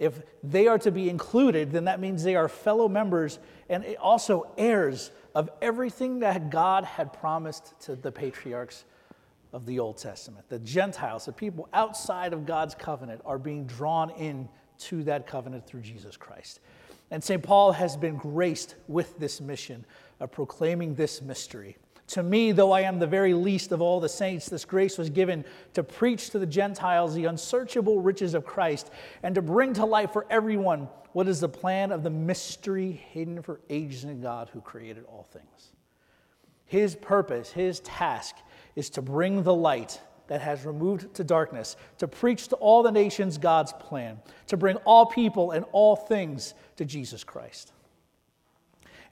if 0.00 0.23
they 0.42 0.66
are 0.66 0.78
to 0.78 0.90
be 0.90 1.11
included, 1.11 1.71
then 1.71 1.85
that 1.85 2.00
means 2.00 2.25
they 2.25 2.35
are 2.35 2.49
fellow 2.49 2.88
members 2.88 3.38
and 3.69 3.85
also 4.00 4.50
heirs 4.57 5.11
of 5.35 5.50
everything 5.61 6.21
that 6.21 6.49
God 6.49 6.85
had 6.85 7.12
promised 7.12 7.78
to 7.83 7.95
the 7.95 8.11
patriarchs 8.11 8.85
of 9.52 9.66
the 9.66 9.78
Old 9.78 9.99
Testament. 9.99 10.49
The 10.49 10.59
Gentiles, 10.59 11.26
the 11.26 11.33
people 11.33 11.69
outside 11.75 12.33
of 12.33 12.47
God's 12.47 12.75
covenant, 12.75 13.21
are 13.26 13.38
being 13.38 13.66
drawn 13.66 14.09
in 14.12 14.49
to 14.78 15.04
that 15.04 15.26
covenant 15.26 15.66
through 15.66 15.83
Jesus 15.83 16.16
Christ. 16.16 16.61
And 17.11 17.23
St. 17.23 17.42
Paul 17.42 17.73
has 17.73 17.95
been 17.99 18.16
graced 18.16 18.76
with 18.88 19.19
this 19.19 19.38
mission 19.38 19.85
of 20.19 20.33
proclaiming 20.33 20.95
this 20.95 21.21
mystery. 21.21 21.76
To 22.11 22.25
me, 22.25 22.50
though 22.50 22.73
I 22.73 22.81
am 22.81 22.99
the 22.99 23.07
very 23.07 23.35
least 23.35 23.71
of 23.71 23.81
all 23.81 24.00
the 24.00 24.09
saints, 24.09 24.49
this 24.49 24.64
grace 24.64 24.99
was 24.99 25.11
given 25.11 25.45
to 25.75 25.85
preach 25.85 26.31
to 26.31 26.40
the 26.40 26.47
Gentiles 26.47 27.14
the 27.14 27.26
unsearchable 27.26 28.00
riches 28.00 28.35
of 28.35 28.45
Christ 28.45 28.90
and 29.23 29.33
to 29.37 29.43
bring 29.43 29.75
to 29.75 29.85
light 29.85 30.12
for 30.12 30.26
everyone 30.29 30.88
what 31.12 31.29
is 31.29 31.38
the 31.38 31.49
plan 31.49 31.93
of 31.93 32.02
the 32.02 32.11
mystery 32.11 32.90
hidden 33.12 33.43
for 33.43 33.61
ages 33.71 34.02
in 34.02 34.21
God 34.21 34.50
who 34.52 34.61
created 34.61 35.05
all 35.05 35.23
things. 35.33 35.71
His 36.64 36.97
purpose, 36.97 37.52
his 37.52 37.79
task, 37.81 38.35
is 38.75 38.90
to 38.90 39.02
bring 39.02 39.45
the 39.45 39.55
light 39.55 40.00
that 40.26 40.40
has 40.40 40.64
removed 40.64 41.14
to 41.14 41.23
darkness, 41.23 41.76
to 41.99 42.09
preach 42.09 42.49
to 42.49 42.57
all 42.57 42.83
the 42.83 42.90
nations 42.90 43.38
God's 43.38 43.73
plan, 43.75 44.19
to 44.49 44.57
bring 44.57 44.76
all 44.79 45.07
people 45.07 45.52
and 45.52 45.64
all 45.71 45.95
things 45.95 46.55
to 46.75 46.85
Jesus 46.85 47.23
Christ. 47.23 47.73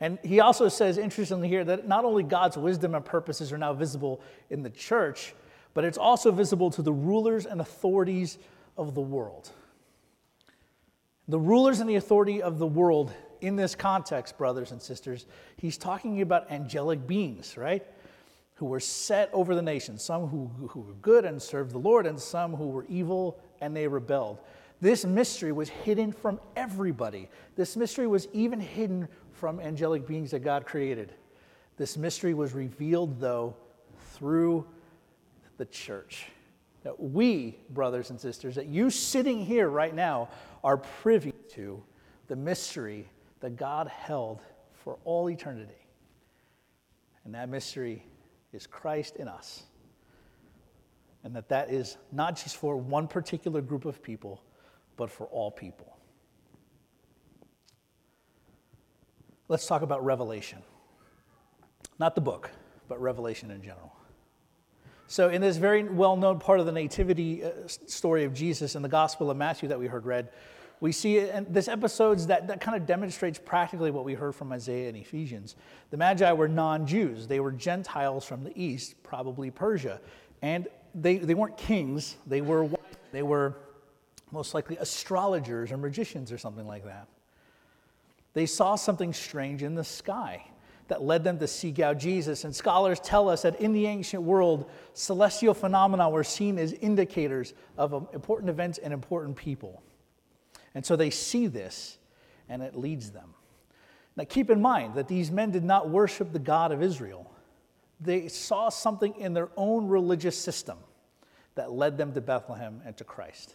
And 0.01 0.19
he 0.23 0.41
also 0.41 0.69
says, 0.69 0.97
interestingly, 0.97 1.49
here 1.49 1.65
that 1.65 1.89
not 1.89 2.05
only 2.05 2.23
God's 2.23 2.57
wisdom 2.57 2.95
and 2.95 3.05
purposes 3.05 3.53
are 3.53 3.59
now 3.59 3.73
visible 3.73 4.21
in 4.49 4.63
the 4.63 4.71
church, 4.71 5.35
but 5.75 5.85
it's 5.85 5.99
also 5.99 6.31
visible 6.31 6.71
to 6.71 6.83
the 6.83 6.93
rulers 6.93 7.47
and 7.47 7.61
authorities 7.61 8.39
of 8.77 8.95
the 8.95 9.01
world. 9.01 9.51
The 11.27 11.39
rulers 11.39 11.81
and 11.81 11.91
the 11.91 11.97
authority 11.97 12.41
of 12.41 12.59
the 12.59 12.67
world 12.67 13.13
in 13.41 13.57
this 13.57 13.75
context, 13.75 14.39
brothers 14.39 14.73
and 14.73 14.81
sisters, 14.81 15.27
he's 15.57 15.77
talking 15.77 16.21
about 16.23 16.51
angelic 16.51 17.07
beings, 17.07 17.57
right? 17.57 17.85
Who 18.55 18.67
were 18.67 18.81
set 18.81 19.31
over 19.33 19.55
the 19.55 19.63
nations, 19.63 20.03
some 20.03 20.27
who, 20.29 20.51
who 20.69 20.81
were 20.81 20.95
good 20.95 21.25
and 21.25 21.41
served 21.41 21.73
the 21.73 21.79
Lord, 21.79 22.07
and 22.07 22.19
some 22.19 22.55
who 22.55 22.69
were 22.69 22.87
evil 22.89 23.39
and 23.61 23.77
they 23.77 23.87
rebelled. 23.87 24.39
This 24.81 25.05
mystery 25.05 25.53
was 25.53 25.69
hidden 25.69 26.13
from 26.13 26.41
everybody. 26.57 27.29
This 27.57 27.77
mystery 27.77 28.07
was 28.07 28.29
even 28.33 28.61
hidden 28.61 29.09
from 29.39 29.61
angelic 29.61 30.07
beings 30.07 30.33
that 30.33 30.41
God 30.41 30.67
created. 30.67 31.13
This 31.77 31.97
mystery 31.97 32.35
was 32.35 32.53
revealed, 32.53 33.21
though, 33.21 33.55
through 34.15 34.67
the 35.59 35.67
church. 35.67 36.27
That 36.83 36.99
we, 37.01 37.59
brothers 37.71 38.11
and 38.11 38.21
sisters, 38.21 38.57
that 38.57 38.67
you 38.67 38.91
sitting 38.91 39.45
here 39.45 39.69
right 39.69 39.95
now 39.95 40.29
are 40.65 40.77
privy 40.77 41.33
to 41.53 41.83
the 42.27 42.37
mystery 42.37 43.09
that 43.41 43.57
God 43.57 43.89
held 43.89 44.41
for 44.73 44.99
all 45.05 45.31
eternity. 45.31 45.87
And 47.25 47.35
that 47.35 47.49
mystery 47.49 48.05
is 48.53 48.67
Christ 48.67 49.17
in 49.17 49.29
us. 49.29 49.63
And 51.25 51.35
that 51.37 51.49
that 51.49 51.71
is 51.71 51.97
not 52.11 52.37
just 52.37 52.57
for 52.57 52.77
one 52.77 53.07
particular 53.07 53.61
group 53.61 53.85
of 53.85 54.03
people, 54.03 54.43
but 54.97 55.11
for 55.11 55.27
all 55.27 55.51
people. 55.51 55.98
Let's 59.49 59.67
talk 59.67 59.83
about 59.83 60.05
Revelation. 60.05 60.59
Not 61.99 62.15
the 62.15 62.21
book, 62.21 62.51
but 62.89 63.01
Revelation 63.01 63.51
in 63.51 63.63
general. 63.63 63.95
So, 65.07 65.31
in 65.31 65.41
this 65.41 65.57
very 65.57 65.85
well 65.85 66.17
known 66.17 66.39
part 66.39 66.61
of 66.61 66.67
the 66.67 66.73
nativity 66.73 67.43
uh, 67.43 67.51
story 67.67 68.25
of 68.25 68.35
Jesus 68.35 68.77
in 68.77 68.83
the 68.83 68.89
Gospel 68.89 69.31
of 69.31 69.39
Matthew 69.39 69.71
that 69.71 69.79
we 69.79 69.87
heard 69.87 70.05
read, 70.05 70.29
we 70.81 70.93
see 70.93 71.19
and 71.19 71.47
this 71.53 71.67
episodes 71.67 72.27
that, 72.27 72.47
that 72.47 72.61
kind 72.61 72.77
of 72.77 72.87
demonstrates 72.87 73.39
practically 73.43 73.91
what 73.91 74.05
we 74.05 74.13
heard 74.13 74.35
from 74.35 74.53
Isaiah 74.53 74.89
and 74.89 74.99
Ephesians. 74.99 75.57
The 75.91 75.97
Magi 75.97 76.31
were 76.33 76.47
non 76.47 76.87
Jews, 76.87 77.27
they 77.27 77.41
were 77.41 77.53
Gentiles 77.53 78.27
from 78.27 78.45
the 78.45 78.53
east, 78.55 79.03
probably 79.03 79.51
Persia. 79.51 80.01
And 80.43 80.69
they, 80.95 81.17
they 81.17 81.35
weren't 81.35 81.57
kings, 81.57 82.17
they 82.27 82.43
were, 82.43 82.69
they 83.11 83.23
were 83.23 83.57
most 84.31 84.53
likely 84.53 84.77
astrologers 84.77 85.73
or 85.73 85.79
magicians 85.79 86.31
or 86.31 86.39
something 86.39 86.67
like 86.67 86.85
that. 86.85 87.09
They 88.35 88.47
saw 88.47 88.77
something 88.77 89.13
strange 89.13 89.63
in 89.63 89.75
the 89.75 89.85
sky 89.85 90.45
that 90.89 91.03
led 91.03 91.23
them 91.23 91.39
to 91.39 91.47
seek 91.47 91.79
out 91.79 91.99
Jesus. 91.99 92.45
And 92.45 92.55
scholars 92.55 92.99
tell 93.01 93.29
us 93.29 93.43
that 93.43 93.61
in 93.61 93.73
the 93.73 93.87
ancient 93.87 94.23
world, 94.23 94.71
celestial 94.95 95.55
phenomena 95.55 96.09
were 96.09 96.25
seen 96.25 96.59
as 96.59 96.73
indicators 96.73 97.55
of 97.77 98.09
important 98.13 98.51
events 98.51 98.79
and 98.79 98.93
important 98.93 99.37
people. 99.37 99.83
And 100.75 100.85
so 100.85 100.97
they 100.97 101.11
see 101.11 101.47
this, 101.47 101.99
and 102.49 102.63
it 102.63 102.75
leads 102.75 103.11
them. 103.11 103.35
Now, 104.17 104.25
keep 104.25 104.51
in 104.51 104.61
mind 104.61 104.95
that 104.95 105.09
these 105.09 105.31
men 105.31 105.51
did 105.51 105.65
not 105.65 105.91
worship 105.91 106.33
the 106.33 106.39
God 106.39 106.73
of 106.73 106.83
Israel. 106.83 107.31
They 108.01 108.29
saw 108.29 108.69
something 108.69 109.15
in 109.17 109.33
their 109.33 109.49
own 109.57 109.89
religious 109.89 110.37
system 110.37 110.79
that 111.55 111.73
led 111.73 111.99
them 111.99 112.13
to 112.15 112.21
Bethlehem 112.21 112.81
and 112.85 112.97
to 112.97 113.05
Christ. 113.05 113.55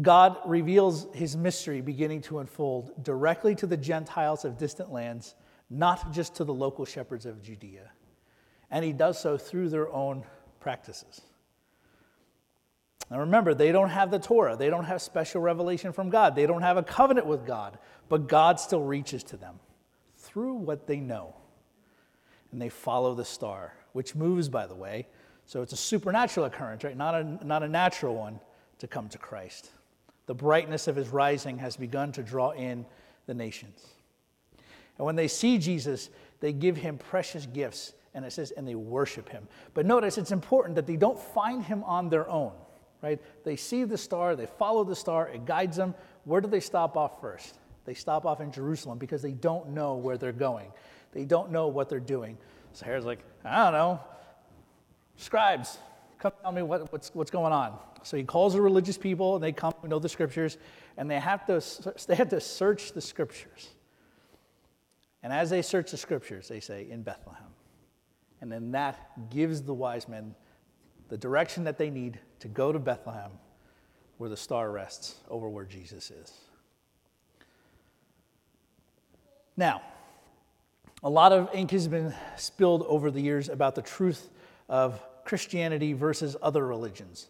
God 0.00 0.38
reveals 0.46 1.08
his 1.14 1.36
mystery 1.36 1.80
beginning 1.80 2.22
to 2.22 2.38
unfold 2.38 3.02
directly 3.02 3.54
to 3.56 3.66
the 3.66 3.76
Gentiles 3.76 4.44
of 4.44 4.56
distant 4.56 4.92
lands, 4.92 5.34
not 5.68 6.12
just 6.12 6.36
to 6.36 6.44
the 6.44 6.54
local 6.54 6.84
shepherds 6.84 7.26
of 7.26 7.42
Judea. 7.42 7.90
And 8.70 8.84
he 8.84 8.92
does 8.92 9.20
so 9.20 9.36
through 9.36 9.68
their 9.68 9.92
own 9.92 10.24
practices. 10.60 11.20
Now 13.10 13.20
remember, 13.20 13.52
they 13.52 13.72
don't 13.72 13.88
have 13.88 14.12
the 14.12 14.20
Torah, 14.20 14.56
they 14.56 14.70
don't 14.70 14.84
have 14.84 15.02
special 15.02 15.40
revelation 15.40 15.92
from 15.92 16.08
God, 16.08 16.36
they 16.36 16.46
don't 16.46 16.62
have 16.62 16.76
a 16.76 16.82
covenant 16.82 17.26
with 17.26 17.44
God, 17.44 17.78
but 18.08 18.28
God 18.28 18.60
still 18.60 18.82
reaches 18.82 19.24
to 19.24 19.36
them 19.36 19.58
through 20.16 20.54
what 20.54 20.86
they 20.86 20.98
know. 20.98 21.34
And 22.52 22.62
they 22.62 22.68
follow 22.68 23.14
the 23.14 23.24
star, 23.24 23.74
which 23.92 24.14
moves, 24.14 24.48
by 24.48 24.66
the 24.68 24.74
way. 24.74 25.08
So 25.46 25.62
it's 25.62 25.72
a 25.72 25.76
supernatural 25.76 26.46
occurrence, 26.46 26.84
right? 26.84 26.96
Not 26.96 27.14
a, 27.16 27.44
not 27.44 27.64
a 27.64 27.68
natural 27.68 28.14
one 28.14 28.38
to 28.78 28.86
come 28.86 29.08
to 29.08 29.18
Christ 29.18 29.70
the 30.30 30.34
brightness 30.34 30.86
of 30.86 30.94
his 30.94 31.08
rising 31.08 31.58
has 31.58 31.76
begun 31.76 32.12
to 32.12 32.22
draw 32.22 32.50
in 32.50 32.86
the 33.26 33.34
nations. 33.34 33.84
And 34.96 35.04
when 35.04 35.16
they 35.16 35.26
see 35.26 35.58
Jesus, 35.58 36.08
they 36.38 36.52
give 36.52 36.76
him 36.76 36.98
precious 36.98 37.46
gifts, 37.46 37.94
and 38.14 38.24
it 38.24 38.32
says, 38.32 38.52
and 38.52 38.64
they 38.64 38.76
worship 38.76 39.28
him. 39.28 39.48
But 39.74 39.86
notice 39.86 40.18
it's 40.18 40.30
important 40.30 40.76
that 40.76 40.86
they 40.86 40.94
don't 40.94 41.18
find 41.18 41.64
him 41.64 41.82
on 41.82 42.10
their 42.10 42.30
own, 42.30 42.52
right? 43.02 43.20
They 43.42 43.56
see 43.56 43.82
the 43.82 43.98
star, 43.98 44.36
they 44.36 44.46
follow 44.46 44.84
the 44.84 44.94
star, 44.94 45.28
it 45.30 45.46
guides 45.46 45.76
them. 45.76 45.96
Where 46.22 46.40
do 46.40 46.46
they 46.46 46.60
stop 46.60 46.96
off 46.96 47.20
first? 47.20 47.58
They 47.84 47.94
stop 47.94 48.24
off 48.24 48.40
in 48.40 48.52
Jerusalem 48.52 48.98
because 48.98 49.22
they 49.22 49.32
don't 49.32 49.70
know 49.70 49.96
where 49.96 50.16
they're 50.16 50.30
going. 50.30 50.70
They 51.10 51.24
don't 51.24 51.50
know 51.50 51.66
what 51.66 51.88
they're 51.88 51.98
doing. 51.98 52.38
So 52.72 52.86
Herod's 52.86 53.04
like, 53.04 53.24
I 53.44 53.64
don't 53.64 53.72
know. 53.72 54.00
Scribes, 55.16 55.76
come 56.20 56.32
tell 56.42 56.52
me 56.52 56.62
what, 56.62 56.92
what's, 56.92 57.14
what's 57.14 57.30
going 57.30 57.52
on. 57.52 57.78
So 58.02 58.16
he 58.16 58.24
calls 58.24 58.52
the 58.52 58.60
religious 58.60 58.98
people, 58.98 59.34
and 59.34 59.42
they 59.42 59.52
come 59.52 59.72
know 59.84 59.98
the 59.98 60.08
scriptures, 60.08 60.58
and 60.96 61.10
they 61.10 61.18
have 61.18 61.46
to, 61.46 61.62
they 62.06 62.14
have 62.14 62.28
to 62.28 62.40
search 62.40 62.92
the 62.92 63.00
scriptures. 63.00 63.70
And 65.22 65.32
as 65.32 65.50
they 65.50 65.62
search 65.62 65.90
the 65.90 65.96
scriptures, 65.96 66.48
they 66.48 66.60
say, 66.60 66.86
in 66.90 67.02
Bethlehem. 67.02 67.48
And 68.40 68.50
then 68.50 68.70
that 68.72 69.30
gives 69.30 69.62
the 69.62 69.74
wise 69.74 70.08
men 70.08 70.34
the 71.08 71.18
direction 71.18 71.64
that 71.64 71.76
they 71.76 71.90
need 71.90 72.18
to 72.38 72.48
go 72.48 72.72
to 72.72 72.78
Bethlehem, 72.78 73.32
where 74.18 74.30
the 74.30 74.36
star 74.36 74.70
rests 74.70 75.16
over 75.28 75.48
where 75.48 75.64
Jesus 75.64 76.10
is. 76.10 76.32
Now, 79.56 79.82
a 81.02 81.10
lot 81.10 81.32
of 81.32 81.50
ink 81.54 81.70
has 81.72 81.88
been 81.88 82.14
spilled 82.36 82.84
over 82.86 83.10
the 83.10 83.20
years 83.20 83.48
about 83.48 83.74
the 83.74 83.82
truth 83.82 84.30
of 84.68 85.02
Christianity 85.30 85.92
versus 85.92 86.36
other 86.42 86.66
religions. 86.66 87.28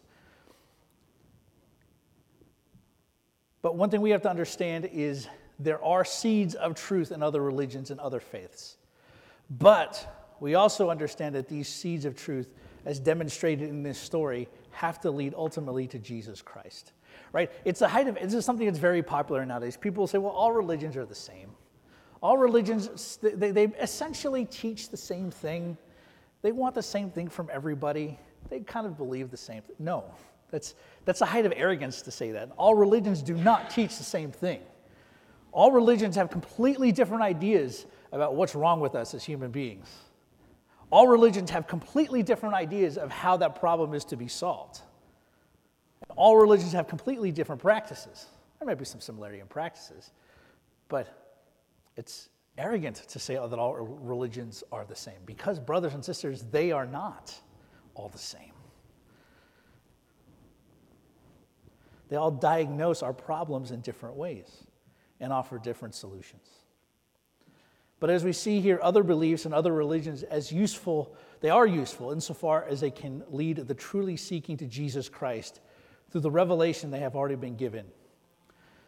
But 3.61 3.75
one 3.75 3.91
thing 3.91 4.01
we 4.01 4.09
have 4.09 4.23
to 4.23 4.29
understand 4.29 4.89
is 4.91 5.27
there 5.59 5.83
are 5.83 6.03
seeds 6.03 6.55
of 6.55 6.73
truth 6.73 7.11
in 7.11 7.21
other 7.21 7.43
religions 7.43 7.91
and 7.91 7.99
other 7.99 8.19
faiths. 8.19 8.77
But 9.51 10.33
we 10.39 10.55
also 10.55 10.89
understand 10.89 11.35
that 11.35 11.47
these 11.47 11.69
seeds 11.69 12.05
of 12.05 12.15
truth, 12.15 12.49
as 12.85 12.99
demonstrated 12.99 13.69
in 13.69 13.83
this 13.83 13.99
story, 13.99 14.49
have 14.71 14.99
to 15.01 15.11
lead 15.11 15.35
ultimately 15.37 15.85
to 15.85 15.99
Jesus 15.99 16.41
Christ. 16.41 16.93
Right? 17.31 17.51
It's 17.65 17.81
the 17.81 17.87
height 17.87 18.07
of 18.07 18.15
this 18.15 18.33
is 18.33 18.45
something 18.45 18.65
that's 18.65 18.79
very 18.79 19.03
popular 19.03 19.45
nowadays. 19.45 19.77
People 19.77 20.07
say, 20.07 20.17
well, 20.17 20.31
all 20.31 20.53
religions 20.53 20.97
are 20.97 21.05
the 21.05 21.13
same. 21.13 21.51
All 22.23 22.39
religions, 22.39 23.19
they, 23.21 23.51
they 23.51 23.65
essentially 23.79 24.45
teach 24.45 24.89
the 24.89 24.97
same 24.97 25.29
thing. 25.29 25.77
They 26.41 26.51
want 26.51 26.75
the 26.75 26.83
same 26.83 27.11
thing 27.11 27.27
from 27.27 27.49
everybody. 27.51 28.17
They 28.49 28.59
kind 28.61 28.87
of 28.87 28.97
believe 28.97 29.31
the 29.31 29.37
same 29.37 29.61
thing. 29.61 29.75
No, 29.79 30.03
that's, 30.49 30.75
that's 31.05 31.19
the 31.19 31.25
height 31.25 31.45
of 31.45 31.53
arrogance 31.55 32.01
to 32.03 32.11
say 32.11 32.31
that. 32.31 32.51
All 32.57 32.75
religions 32.75 33.21
do 33.21 33.35
not 33.35 33.69
teach 33.69 33.97
the 33.97 34.03
same 34.03 34.31
thing. 34.31 34.61
All 35.51 35.71
religions 35.71 36.15
have 36.15 36.29
completely 36.29 36.91
different 36.91 37.23
ideas 37.23 37.85
about 38.11 38.35
what's 38.35 38.55
wrong 38.55 38.79
with 38.79 38.95
us 38.95 39.13
as 39.13 39.23
human 39.23 39.51
beings. 39.51 39.87
All 40.91 41.07
religions 41.07 41.49
have 41.51 41.67
completely 41.67 42.23
different 42.23 42.55
ideas 42.55 42.97
of 42.97 43.11
how 43.11 43.37
that 43.37 43.59
problem 43.59 43.93
is 43.93 44.03
to 44.05 44.17
be 44.17 44.27
solved. 44.27 44.81
All 46.15 46.37
religions 46.37 46.73
have 46.73 46.87
completely 46.87 47.31
different 47.31 47.61
practices. 47.61 48.27
There 48.59 48.65
might 48.65 48.77
be 48.77 48.85
some 48.85 48.99
similarity 48.99 49.39
in 49.39 49.47
practices, 49.47 50.11
but 50.89 51.07
it's 51.95 52.29
arrogant 52.57 52.95
to 52.95 53.19
say 53.19 53.35
that 53.35 53.59
all 53.59 53.73
religions 53.75 54.63
are 54.71 54.85
the 54.85 54.95
same 54.95 55.19
because, 55.25 55.59
brothers 55.59 55.93
and 55.93 56.03
sisters, 56.03 56.43
they 56.51 56.71
are 56.71 56.85
not 56.85 57.33
all 57.95 58.09
the 58.09 58.17
same. 58.17 58.53
They 62.09 62.17
all 62.17 62.31
diagnose 62.31 63.03
our 63.03 63.13
problems 63.13 63.71
in 63.71 63.79
different 63.81 64.15
ways 64.15 64.67
and 65.21 65.31
offer 65.31 65.57
different 65.57 65.95
solutions. 65.95 66.49
But 68.01 68.09
as 68.09 68.25
we 68.25 68.33
see 68.33 68.59
here, 68.59 68.79
other 68.81 69.03
beliefs 69.03 69.45
and 69.45 69.53
other 69.53 69.71
religions, 69.71 70.23
as 70.23 70.51
useful, 70.51 71.15
they 71.39 71.51
are 71.51 71.67
useful 71.67 72.11
insofar 72.11 72.65
as 72.65 72.81
they 72.81 72.89
can 72.89 73.23
lead 73.29 73.57
the 73.57 73.75
truly 73.75 74.17
seeking 74.17 74.57
to 74.57 74.65
Jesus 74.65 75.07
Christ 75.07 75.61
through 76.09 76.21
the 76.21 76.31
revelation 76.31 76.91
they 76.91 76.99
have 76.99 77.15
already 77.15 77.35
been 77.35 77.55
given. 77.55 77.85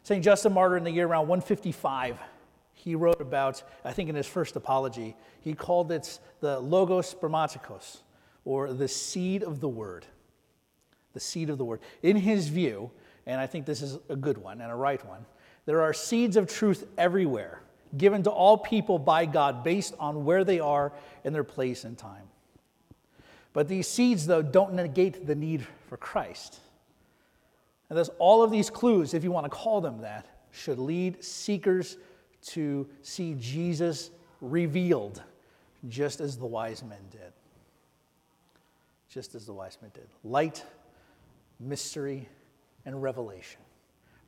St. 0.02 0.24
Justin 0.24 0.52
Martyr 0.52 0.76
in 0.76 0.84
the 0.84 0.92
year 0.92 1.08
around 1.08 1.28
155, 1.28 2.18
he 2.74 2.96
wrote 2.96 3.22
about, 3.22 3.64
I 3.86 3.94
think 3.94 4.10
in 4.10 4.16
his 4.16 4.28
first 4.28 4.56
apology, 4.56 5.16
he 5.42 5.54
called 5.54 5.92
it 5.92 6.20
the 6.42 6.60
Logos 6.60 7.14
spermatikos, 7.14 7.98
or 8.46 8.74
the 8.74 8.88
seed 8.88 9.44
of 9.44 9.60
the 9.60 9.70
word. 9.70 10.06
The 11.14 11.20
seed 11.20 11.50
of 11.50 11.58
the 11.58 11.66
word. 11.66 11.80
In 12.02 12.18
his 12.18 12.48
view, 12.48 12.92
and 13.26 13.40
I 13.40 13.48
think 13.48 13.66
this 13.66 13.82
is 13.82 14.00
a 14.10 14.16
good 14.16 14.38
one 14.38 14.60
and 14.60 14.72
a 14.72 14.76
right 14.76 15.04
one. 15.08 15.26
There 15.66 15.82
are 15.82 15.94
seeds 15.94 16.36
of 16.36 16.48
truth 16.48 16.86
everywhere, 16.98 17.62
given 17.96 18.24
to 18.24 18.30
all 18.30 18.58
people 18.58 19.00
by 19.00 19.26
God 19.26 19.64
based 19.64 19.94
on 20.00 20.26
where 20.26 20.44
they 20.44 20.60
are 20.60 20.92
in 21.24 21.32
their 21.32 21.44
place 21.44 21.86
and 21.86 21.98
time. 21.98 22.24
But 23.54 23.68
these 23.68 23.88
seeds, 23.88 24.26
though, 24.26 24.42
don't 24.42 24.74
negate 24.74 25.28
the 25.28 25.36
need 25.36 25.66
for 25.88 25.96
Christ. 25.96 26.60
And 27.90 27.98
thus, 27.98 28.10
all 28.18 28.44
of 28.44 28.50
these 28.50 28.70
clues, 28.70 29.14
if 29.14 29.24
you 29.24 29.32
want 29.32 29.46
to 29.46 29.50
call 29.50 29.80
them 29.80 30.02
that, 30.02 30.26
should 30.52 30.80
lead 30.80 31.24
seekers 31.24 31.98
to 32.48 32.88
see 33.02 33.36
Jesus 33.40 34.12
revealed, 34.42 35.22
just 35.90 36.22
as 36.22 36.38
the 36.38 36.46
wise 36.46 36.84
men 36.84 37.02
did. 37.12 37.34
Just 39.10 39.36
as 39.36 39.46
the 39.46 39.54
wise 39.54 39.78
men 39.82 39.92
did. 39.94 40.08
Light, 40.24 40.64
mystery, 41.60 42.28
and 42.86 43.02
revelation. 43.02 43.62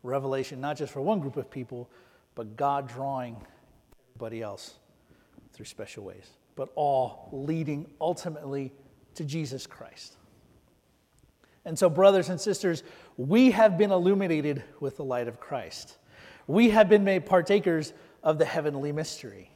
Revelation, 0.03 0.61
not 0.61 0.77
just 0.77 0.93
for 0.93 1.01
one 1.01 1.19
group 1.19 1.37
of 1.37 1.49
people, 1.49 1.89
but 2.35 2.55
God 2.55 2.87
drawing 2.87 3.37
everybody 4.15 4.41
else 4.41 4.75
through 5.53 5.65
special 5.65 6.03
ways, 6.03 6.29
but 6.55 6.69
all 6.75 7.29
leading 7.31 7.87
ultimately 7.99 8.71
to 9.15 9.23
Jesus 9.23 9.65
Christ. 9.65 10.17
And 11.63 11.77
so, 11.77 11.89
brothers 11.89 12.29
and 12.29 12.39
sisters, 12.39 12.83
we 13.17 13.51
have 13.51 13.77
been 13.77 13.91
illuminated 13.91 14.63
with 14.79 14.97
the 14.97 15.03
light 15.03 15.27
of 15.27 15.39
Christ. 15.39 15.97
We 16.47 16.69
have 16.69 16.87
been 16.87 17.03
made 17.03 17.25
partakers 17.25 17.93
of 18.25 18.37
the 18.37 18.45
heavenly 18.45 18.91
mystery. 18.91 19.51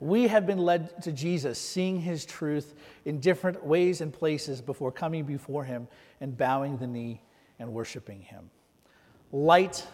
We 0.00 0.28
have 0.28 0.46
been 0.46 0.58
led 0.58 1.02
to 1.04 1.12
Jesus, 1.12 1.58
seeing 1.58 2.00
his 2.00 2.26
truth 2.26 2.74
in 3.06 3.18
different 3.18 3.64
ways 3.64 4.02
and 4.02 4.12
places 4.12 4.60
before 4.60 4.92
coming 4.92 5.24
before 5.24 5.64
him 5.64 5.88
and 6.20 6.36
bowing 6.36 6.76
the 6.76 6.86
knee 6.86 7.22
and 7.58 7.72
worshiping 7.72 8.22
Him. 8.22 8.50
Light, 9.32 9.86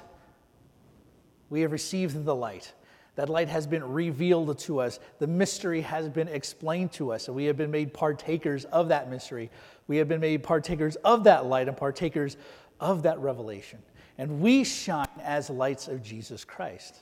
we 1.51 1.63
have 1.63 1.73
received 1.73 2.25
the 2.25 2.35
light. 2.35 2.73
That 3.17 3.29
light 3.29 3.49
has 3.49 3.67
been 3.67 3.85
revealed 3.85 4.59
to 4.61 4.81
us. 4.81 4.99
The 5.19 5.27
mystery 5.27 5.81
has 5.83 6.09
been 6.09 6.29
explained 6.29 6.93
to 6.93 7.13
us, 7.13 7.29
and 7.29 7.37
we 7.37 7.45
have 7.45 7.57
been 7.57 7.71
made 7.71 7.95
partakers 7.95 8.65
of 8.67 8.89
that 8.89 9.09
mystery. 9.09 9.51
We 9.87 9.97
have 9.99 10.09
been 10.09 10.21
made 10.21 10.43
partakers 10.43 10.97
of 10.97 11.25
that 11.25 11.47
light 11.47 11.69
and 11.69 11.77
partakers 11.77 12.37
of 12.81 13.05
that 13.05 13.19
revelation. 13.21 13.79
And 14.19 14.41
we 14.41 14.65
shine 14.65 15.07
as 15.23 15.49
lights 15.49 15.87
of 15.87 16.03
Jesus 16.03 16.45
Christ. 16.45 16.97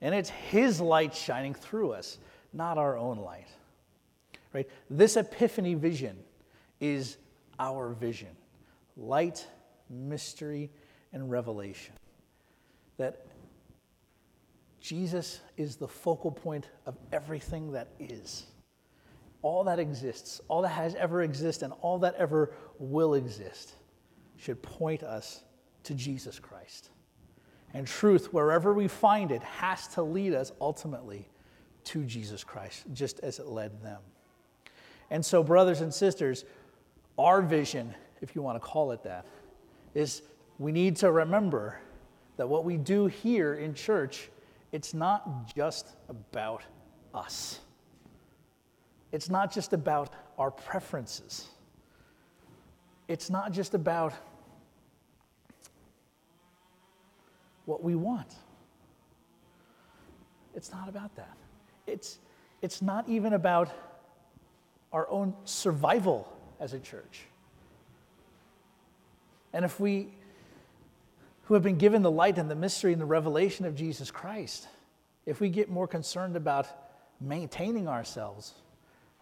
And 0.00 0.14
it's 0.14 0.30
His 0.30 0.80
light 0.80 1.14
shining 1.14 1.54
through 1.54 1.92
us, 1.92 2.18
not 2.52 2.78
our 2.78 2.96
own 2.96 3.18
light. 3.18 3.48
Right? 4.52 4.68
This 4.88 5.16
epiphany 5.16 5.74
vision 5.74 6.16
is 6.80 7.16
our 7.58 7.90
vision. 7.90 8.30
Light 8.96 9.46
mystery, 9.90 10.70
and 11.12 11.30
revelation. 11.30 11.94
That 12.98 13.26
Jesus 14.80 15.40
is 15.56 15.76
the 15.76 15.88
focal 15.88 16.30
point 16.30 16.68
of 16.86 16.96
everything 17.12 17.72
that 17.72 17.88
is. 17.98 18.46
All 19.42 19.64
that 19.64 19.78
exists, 19.78 20.40
all 20.48 20.62
that 20.62 20.68
has 20.68 20.94
ever 20.96 21.22
existed, 21.22 21.66
and 21.66 21.74
all 21.80 21.98
that 22.00 22.14
ever 22.16 22.52
will 22.78 23.14
exist 23.14 23.74
should 24.36 24.62
point 24.62 25.02
us 25.02 25.42
to 25.84 25.94
Jesus 25.94 26.38
Christ. 26.38 26.90
And 27.74 27.86
truth, 27.86 28.32
wherever 28.32 28.72
we 28.72 28.88
find 28.88 29.30
it, 29.30 29.42
has 29.42 29.88
to 29.88 30.02
lead 30.02 30.34
us 30.34 30.52
ultimately 30.60 31.28
to 31.84 32.04
Jesus 32.04 32.44
Christ, 32.44 32.84
just 32.92 33.20
as 33.20 33.38
it 33.38 33.46
led 33.46 33.82
them. 33.82 34.00
And 35.10 35.24
so, 35.24 35.42
brothers 35.42 35.80
and 35.80 35.92
sisters, 35.92 36.44
our 37.18 37.42
vision, 37.42 37.94
if 38.20 38.34
you 38.34 38.42
want 38.42 38.56
to 38.56 38.66
call 38.66 38.92
it 38.92 39.02
that, 39.04 39.26
is 39.94 40.22
we 40.58 40.72
need 40.72 40.96
to 40.96 41.10
remember 41.10 41.80
that 42.36 42.48
what 42.48 42.64
we 42.64 42.76
do 42.76 43.06
here 43.06 43.54
in 43.54 43.74
church, 43.74 44.30
it's 44.72 44.94
not 44.94 45.54
just 45.54 45.96
about 46.08 46.62
us. 47.14 47.60
It's 49.12 49.30
not 49.30 49.52
just 49.52 49.72
about 49.72 50.10
our 50.38 50.50
preferences. 50.50 51.48
It's 53.08 53.30
not 53.30 53.52
just 53.52 53.74
about 53.74 54.12
what 57.68 57.84
we 57.84 57.94
want. 57.94 58.34
It's 60.54 60.72
not 60.72 60.88
about 60.88 61.14
that. 61.16 61.36
It's, 61.86 62.18
it's 62.62 62.80
not 62.80 63.06
even 63.08 63.34
about 63.34 63.68
our 64.90 65.08
own 65.10 65.34
survival 65.44 66.26
as 66.58 66.72
a 66.72 66.78
church. 66.78 67.20
And 69.52 69.66
if 69.66 69.78
we 69.78 70.08
who 71.44 71.54
have 71.54 71.62
been 71.62 71.76
given 71.76 72.00
the 72.02 72.10
light 72.10 72.38
and 72.38 72.50
the 72.50 72.54
mystery 72.54 72.92
and 72.92 73.00
the 73.00 73.06
revelation 73.06 73.66
of 73.66 73.74
Jesus 73.74 74.10
Christ, 74.10 74.66
if 75.26 75.38
we 75.38 75.50
get 75.50 75.68
more 75.68 75.86
concerned 75.86 76.36
about 76.36 76.66
maintaining 77.20 77.86
ourselves 77.86 78.54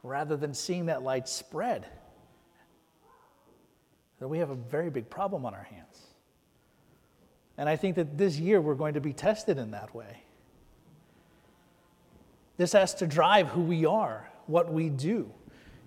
rather 0.05 0.37
than 0.37 0.55
seeing 0.55 0.87
that 0.87 1.03
light 1.03 1.29
spread, 1.29 1.85
then 4.21 4.29
we 4.29 4.39
have 4.39 4.51
a 4.51 4.55
very 4.55 4.91
big 4.91 5.11
problem 5.11 5.45
on 5.45 5.53
our 5.53 5.65
hands. 5.65 6.01
And 7.59 7.69
I 7.69 7.77
think 7.77 7.97
that 7.97 8.19
this 8.19 8.39
year 8.39 8.61
we're 8.61 8.75
going 8.75 8.95
to 8.95 9.01
be 9.01 9.13
tested 9.13 9.59
in 9.59 9.71
that 9.71 9.95
way. 9.95 10.23
This 12.57 12.73
has 12.73 12.95
to 12.95 13.07
drive 13.07 13.49
who 13.49 13.63
we 13.63 13.85
are, 13.85 14.31
what 14.47 14.73
we 14.73 14.89
do. 14.89 15.31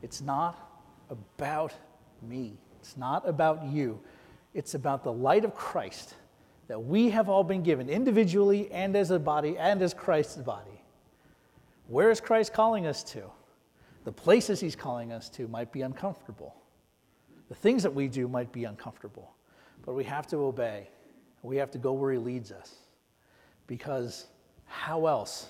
It's 0.01 0.21
not 0.21 0.71
about 1.09 1.73
me, 2.21 2.57
it's 2.79 2.97
not 2.97 3.27
about 3.27 3.63
you. 3.65 3.99
It's 4.53 4.73
about 4.73 5.03
the 5.03 5.13
light 5.13 5.45
of 5.45 5.53
Christ 5.53 6.15
that 6.67 6.79
we 6.79 7.09
have 7.09 7.29
all 7.29 7.43
been 7.43 7.63
given 7.63 7.89
individually 7.89 8.71
and 8.71 8.95
as 8.95 9.11
a 9.11 9.19
body 9.19 9.57
and 9.57 9.81
as 9.81 9.93
Christ's 9.93 10.37
body. 10.37 10.83
Where 11.87 12.11
is 12.11 12.21
Christ 12.21 12.53
calling 12.53 12.85
us 12.85 13.03
to? 13.05 13.23
The 14.05 14.11
places 14.11 14.59
he's 14.59 14.75
calling 14.75 15.11
us 15.11 15.29
to 15.29 15.47
might 15.47 15.71
be 15.71 15.81
uncomfortable. 15.81 16.55
The 17.49 17.55
things 17.55 17.83
that 17.83 17.93
we 17.93 18.07
do 18.07 18.27
might 18.27 18.51
be 18.51 18.65
uncomfortable, 18.65 19.33
but 19.85 19.93
we 19.93 20.03
have 20.03 20.27
to 20.27 20.37
obey. 20.37 20.89
We 21.43 21.57
have 21.57 21.71
to 21.71 21.77
go 21.77 21.93
where 21.93 22.11
he 22.11 22.17
leads 22.17 22.51
us. 22.51 22.75
Because 23.67 24.25
how 24.65 25.05
else 25.05 25.49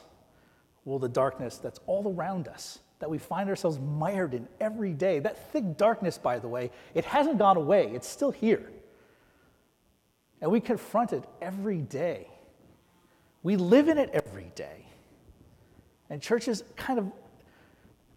will 0.86 0.99
the 0.99 1.10
darkness 1.10 1.58
that's 1.58 1.80
all 1.88 2.13
around 2.13 2.47
us, 2.47 2.80
that 2.99 3.10
we 3.10 3.17
find 3.17 3.49
ourselves 3.49 3.80
mired 3.80 4.34
in 4.34 4.47
every 4.60 4.93
day, 4.93 5.19
that 5.19 5.52
thick 5.52 5.78
darkness, 5.78 6.17
by 6.17 6.39
the 6.39 6.47
way, 6.47 6.71
it 6.93 7.06
hasn't 7.06 7.38
gone 7.38 7.58
away, 7.58 7.91
it's 7.93 8.08
still 8.08 8.32
here. 8.32 8.71
And 10.41 10.52
we 10.52 10.60
confront 10.60 11.13
it 11.13 11.23
every 11.41 11.80
day. 11.82 12.28
We 13.43 13.56
live 13.56 13.88
in 13.88 13.97
it 13.97 14.10
every 14.12 14.52
day. 14.56 14.86
And 16.10 16.21
church 16.21 16.47
is 16.47 16.63
kind 16.75 16.99
of 16.99 17.12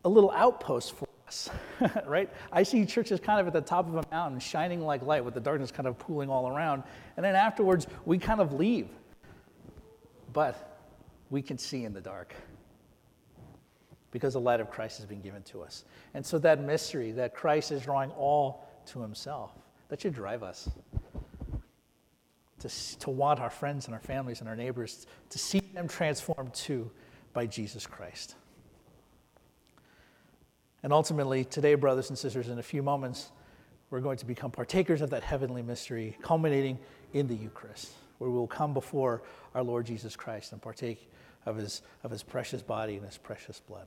a 0.05 0.09
little 0.09 0.31
outpost 0.31 0.95
for 0.97 1.07
us, 1.33 1.51
right? 2.07 2.31
I 2.53 2.63
see 2.63 2.85
churches 2.85 3.19
kind 3.21 3.41
of 3.41 3.47
at 3.47 3.53
the 3.53 3.61
top 3.61 3.89
of 3.89 3.95
a 3.95 4.05
mountain, 4.11 4.39
shining 4.39 4.81
like 4.81 5.03
light, 5.03 5.25
with 5.25 5.35
the 5.35 5.41
darkness 5.41 5.71
kind 5.71 5.89
of 5.89 5.99
pooling 5.99 6.29
all 6.29 6.49
around. 6.49 6.83
And 7.17 7.25
then 7.25 7.35
afterwards, 7.35 7.87
we 8.05 8.19
kind 8.19 8.41
of 8.41 8.53
leave. 8.53 8.89
But 10.33 10.81
we 11.31 11.43
can 11.43 11.59
see 11.59 11.85
in 11.85 11.93
the 11.93 12.01
dark 12.01 12.35
because 14.11 14.35
the 14.35 14.41
light 14.41 14.61
of 14.61 14.71
Christ 14.71 14.99
has 14.99 15.07
been 15.07 15.23
given 15.23 15.43
to 15.45 15.63
us. 15.63 15.85
And 16.13 16.25
so 16.25 16.39
that 16.41 16.61
mystery 16.61 17.13
that 17.13 17.35
Christ 17.35 17.73
is 17.73 17.83
drawing 17.83 18.11
all 18.11 18.69
to 18.87 19.01
himself, 19.01 19.53
that 19.89 20.01
should 20.01 20.15
drive 20.15 20.43
us 20.43 20.69
to, 22.61 22.69
to 22.99 23.11
want 23.11 23.41
our 23.41 23.51
friends 23.51 23.87
and 23.87 23.95
our 23.95 24.01
families 24.01 24.41
and 24.41 24.49
our 24.49 24.57
neighbors 24.57 25.07
to 25.31 25.39
see 25.39 25.61
them 25.75 25.89
transformed 25.89 26.53
too 26.53 26.91
by 27.33 27.47
Jesus 27.47 27.87
Christ. 27.87 28.37
And 30.83 30.93
ultimately, 30.93 31.45
today, 31.45 31.75
brothers 31.75 32.11
and 32.11 32.19
sisters, 32.19 32.49
in 32.49 32.59
a 32.59 32.63
few 32.63 32.83
moments, 32.83 33.31
we're 33.91 34.01
going 34.01 34.19
to 34.19 34.27
become 34.27 34.51
partakers 34.51 35.01
of 35.01 35.11
that 35.11 35.23
heavenly 35.23 35.63
mystery, 35.63 36.17
culminating 36.23 36.79
in 37.13 37.29
the 37.29 37.35
Eucharist, 37.35 37.93
where 38.19 38.31
we 38.31 38.37
will 38.37 38.47
come 38.47 38.75
before 38.75 39.23
our 39.55 39.63
Lord 39.63 39.87
Jesus 39.87 40.17
Christ 40.17 40.53
and 40.53 40.61
partake 40.61 41.11
of 41.47 41.57
his, 41.57 41.83
of 42.03 42.11
his 42.11 42.23
precious 42.23 42.63
body 42.63 42.97
and 42.97 43.05
his 43.05 43.19
precious 43.19 43.61
blood. 43.61 43.87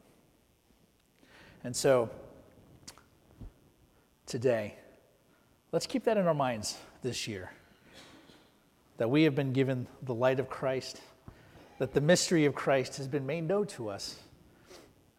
And 1.64 1.76
so, 1.76 2.10
today, 4.26 4.76
let's 5.72 5.88
keep 5.88 6.04
that 6.04 6.18
in 6.18 6.28
our 6.28 6.34
minds 6.34 6.78
this 7.02 7.28
year 7.28 7.52
that 8.98 9.10
we 9.10 9.24
have 9.24 9.36
been 9.36 9.52
given 9.52 9.88
the 10.04 10.14
light 10.14 10.40
of 10.40 10.50
Christ, 10.50 11.02
that 11.80 11.94
the 11.94 12.02
mystery 12.02 12.46
of 12.46 12.56
Christ 12.56 12.98
has 12.98 13.08
been 13.08 13.26
made 13.26 13.48
known 13.48 13.68
to 13.68 13.90
us, 13.90 14.16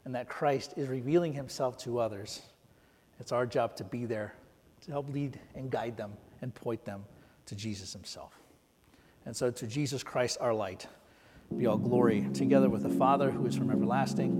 and 0.06 0.14
that 0.14 0.28
Christ 0.28 0.74
is 0.76 0.88
revealing 0.88 1.32
himself 1.32 1.76
to 1.78 1.98
others. 1.98 2.40
It's 3.18 3.32
our 3.32 3.44
job 3.44 3.74
to 3.76 3.84
be 3.84 4.06
there 4.06 4.34
to 4.82 4.92
help 4.92 5.12
lead 5.12 5.38
and 5.56 5.68
guide 5.68 5.96
them 5.96 6.12
and 6.40 6.54
point 6.54 6.84
them 6.84 7.04
to 7.46 7.56
Jesus 7.56 7.92
himself. 7.92 8.32
And 9.26 9.36
so, 9.36 9.50
to 9.50 9.66
Jesus 9.66 10.04
Christ, 10.04 10.38
our 10.40 10.54
light, 10.54 10.86
be 11.58 11.66
all 11.66 11.76
glory, 11.76 12.28
together 12.32 12.68
with 12.68 12.84
the 12.84 12.88
Father 12.88 13.32
who 13.32 13.46
is 13.46 13.56
from 13.56 13.70
everlasting, 13.70 14.30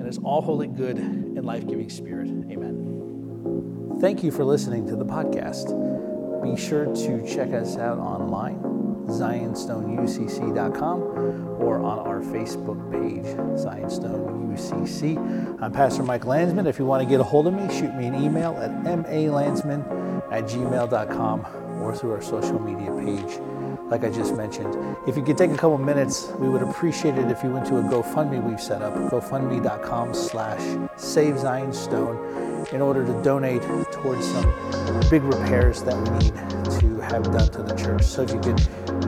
and 0.00 0.08
is 0.08 0.18
all 0.18 0.40
holy, 0.40 0.68
good, 0.68 0.96
and 0.96 1.44
life 1.44 1.66
giving 1.66 1.90
Spirit. 1.90 2.28
Amen. 2.50 3.98
Thank 4.00 4.24
you 4.24 4.30
for 4.30 4.44
listening 4.44 4.86
to 4.86 4.96
the 4.96 5.04
podcast. 5.04 5.70
Be 6.42 6.56
sure 6.60 6.86
to 6.86 7.26
check 7.28 7.52
us 7.52 7.76
out 7.76 7.98
online, 7.98 8.73
zionstoneucc.com, 9.06 11.02
or 11.60 11.78
on 11.78 11.98
our 12.00 12.20
Facebook 12.20 12.90
page, 12.90 13.24
Zionstone 13.60 14.34
UCC. 14.54 15.16
I'm 15.60 15.72
Pastor 15.72 16.02
Mike 16.02 16.24
Landsman. 16.26 16.66
If 16.66 16.78
you 16.78 16.84
want 16.84 17.02
to 17.02 17.08
get 17.08 17.20
a 17.20 17.24
hold 17.24 17.46
of 17.46 17.54
me, 17.54 17.68
shoot 17.74 17.94
me 17.94 18.06
an 18.06 18.14
email 18.14 18.56
at 18.58 18.70
malandsman 18.70 19.84
at 20.32 20.44
gmail.com 20.44 21.46
or 21.82 21.94
through 21.94 22.12
our 22.12 22.22
social 22.22 22.58
media 22.60 22.92
page 22.92 23.40
like 23.90 24.02
I 24.02 24.10
just 24.10 24.34
mentioned. 24.34 24.74
If 25.06 25.16
you 25.16 25.22
could 25.22 25.36
take 25.36 25.50
a 25.50 25.56
couple 25.56 25.78
minutes, 25.78 26.28
we 26.38 26.48
would 26.48 26.62
appreciate 26.62 27.16
it 27.16 27.30
if 27.30 27.42
you 27.42 27.50
went 27.50 27.66
to 27.66 27.78
a 27.78 27.82
GoFundMe 27.82 28.42
we've 28.42 28.60
set 28.60 28.82
up, 28.82 28.94
gofundme.com 29.10 30.14
slash 30.14 30.60
save 30.96 31.34
Zionstone, 31.34 32.72
in 32.72 32.80
order 32.80 33.04
to 33.04 33.22
donate 33.22 33.62
towards 33.92 34.26
some 34.26 34.50
big 35.10 35.22
repairs 35.22 35.82
that 35.82 35.96
we 35.96 36.18
need 36.18 36.34
to 36.80 37.00
have 37.00 37.24
done 37.24 37.48
to 37.50 37.62
the 37.62 37.74
church. 37.74 38.02
So 38.02 38.22
if 38.22 38.32
you 38.32 38.40
could 38.40 38.66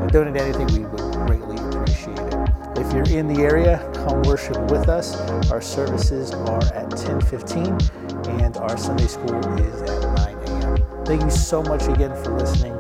donate 0.09 0.37
anything, 0.37 0.67
we 0.69 0.85
would 0.87 1.13
greatly 1.27 1.57
appreciate 1.57 2.19
it. 2.19 2.79
If 2.79 2.93
you're 2.93 3.19
in 3.19 3.27
the 3.27 3.43
area, 3.43 3.91
come 3.95 4.23
worship 4.23 4.59
with 4.71 4.89
us. 4.89 5.17
Our 5.51 5.63
services 5.63 6.33
are 6.33 6.63
at 6.75 6.91
10:15 6.91 7.79
and 8.41 8.57
our 8.59 8.77
Sunday 8.77 9.07
school 9.07 9.37
is 9.59 9.83
at 9.83 10.03
9 10.19 10.37
a.m. 10.49 11.05
Thank 11.05 11.23
you 11.23 11.31
so 11.31 11.63
much 11.63 11.85
again 11.89 12.15
for 12.23 12.37
listening. 12.37 12.76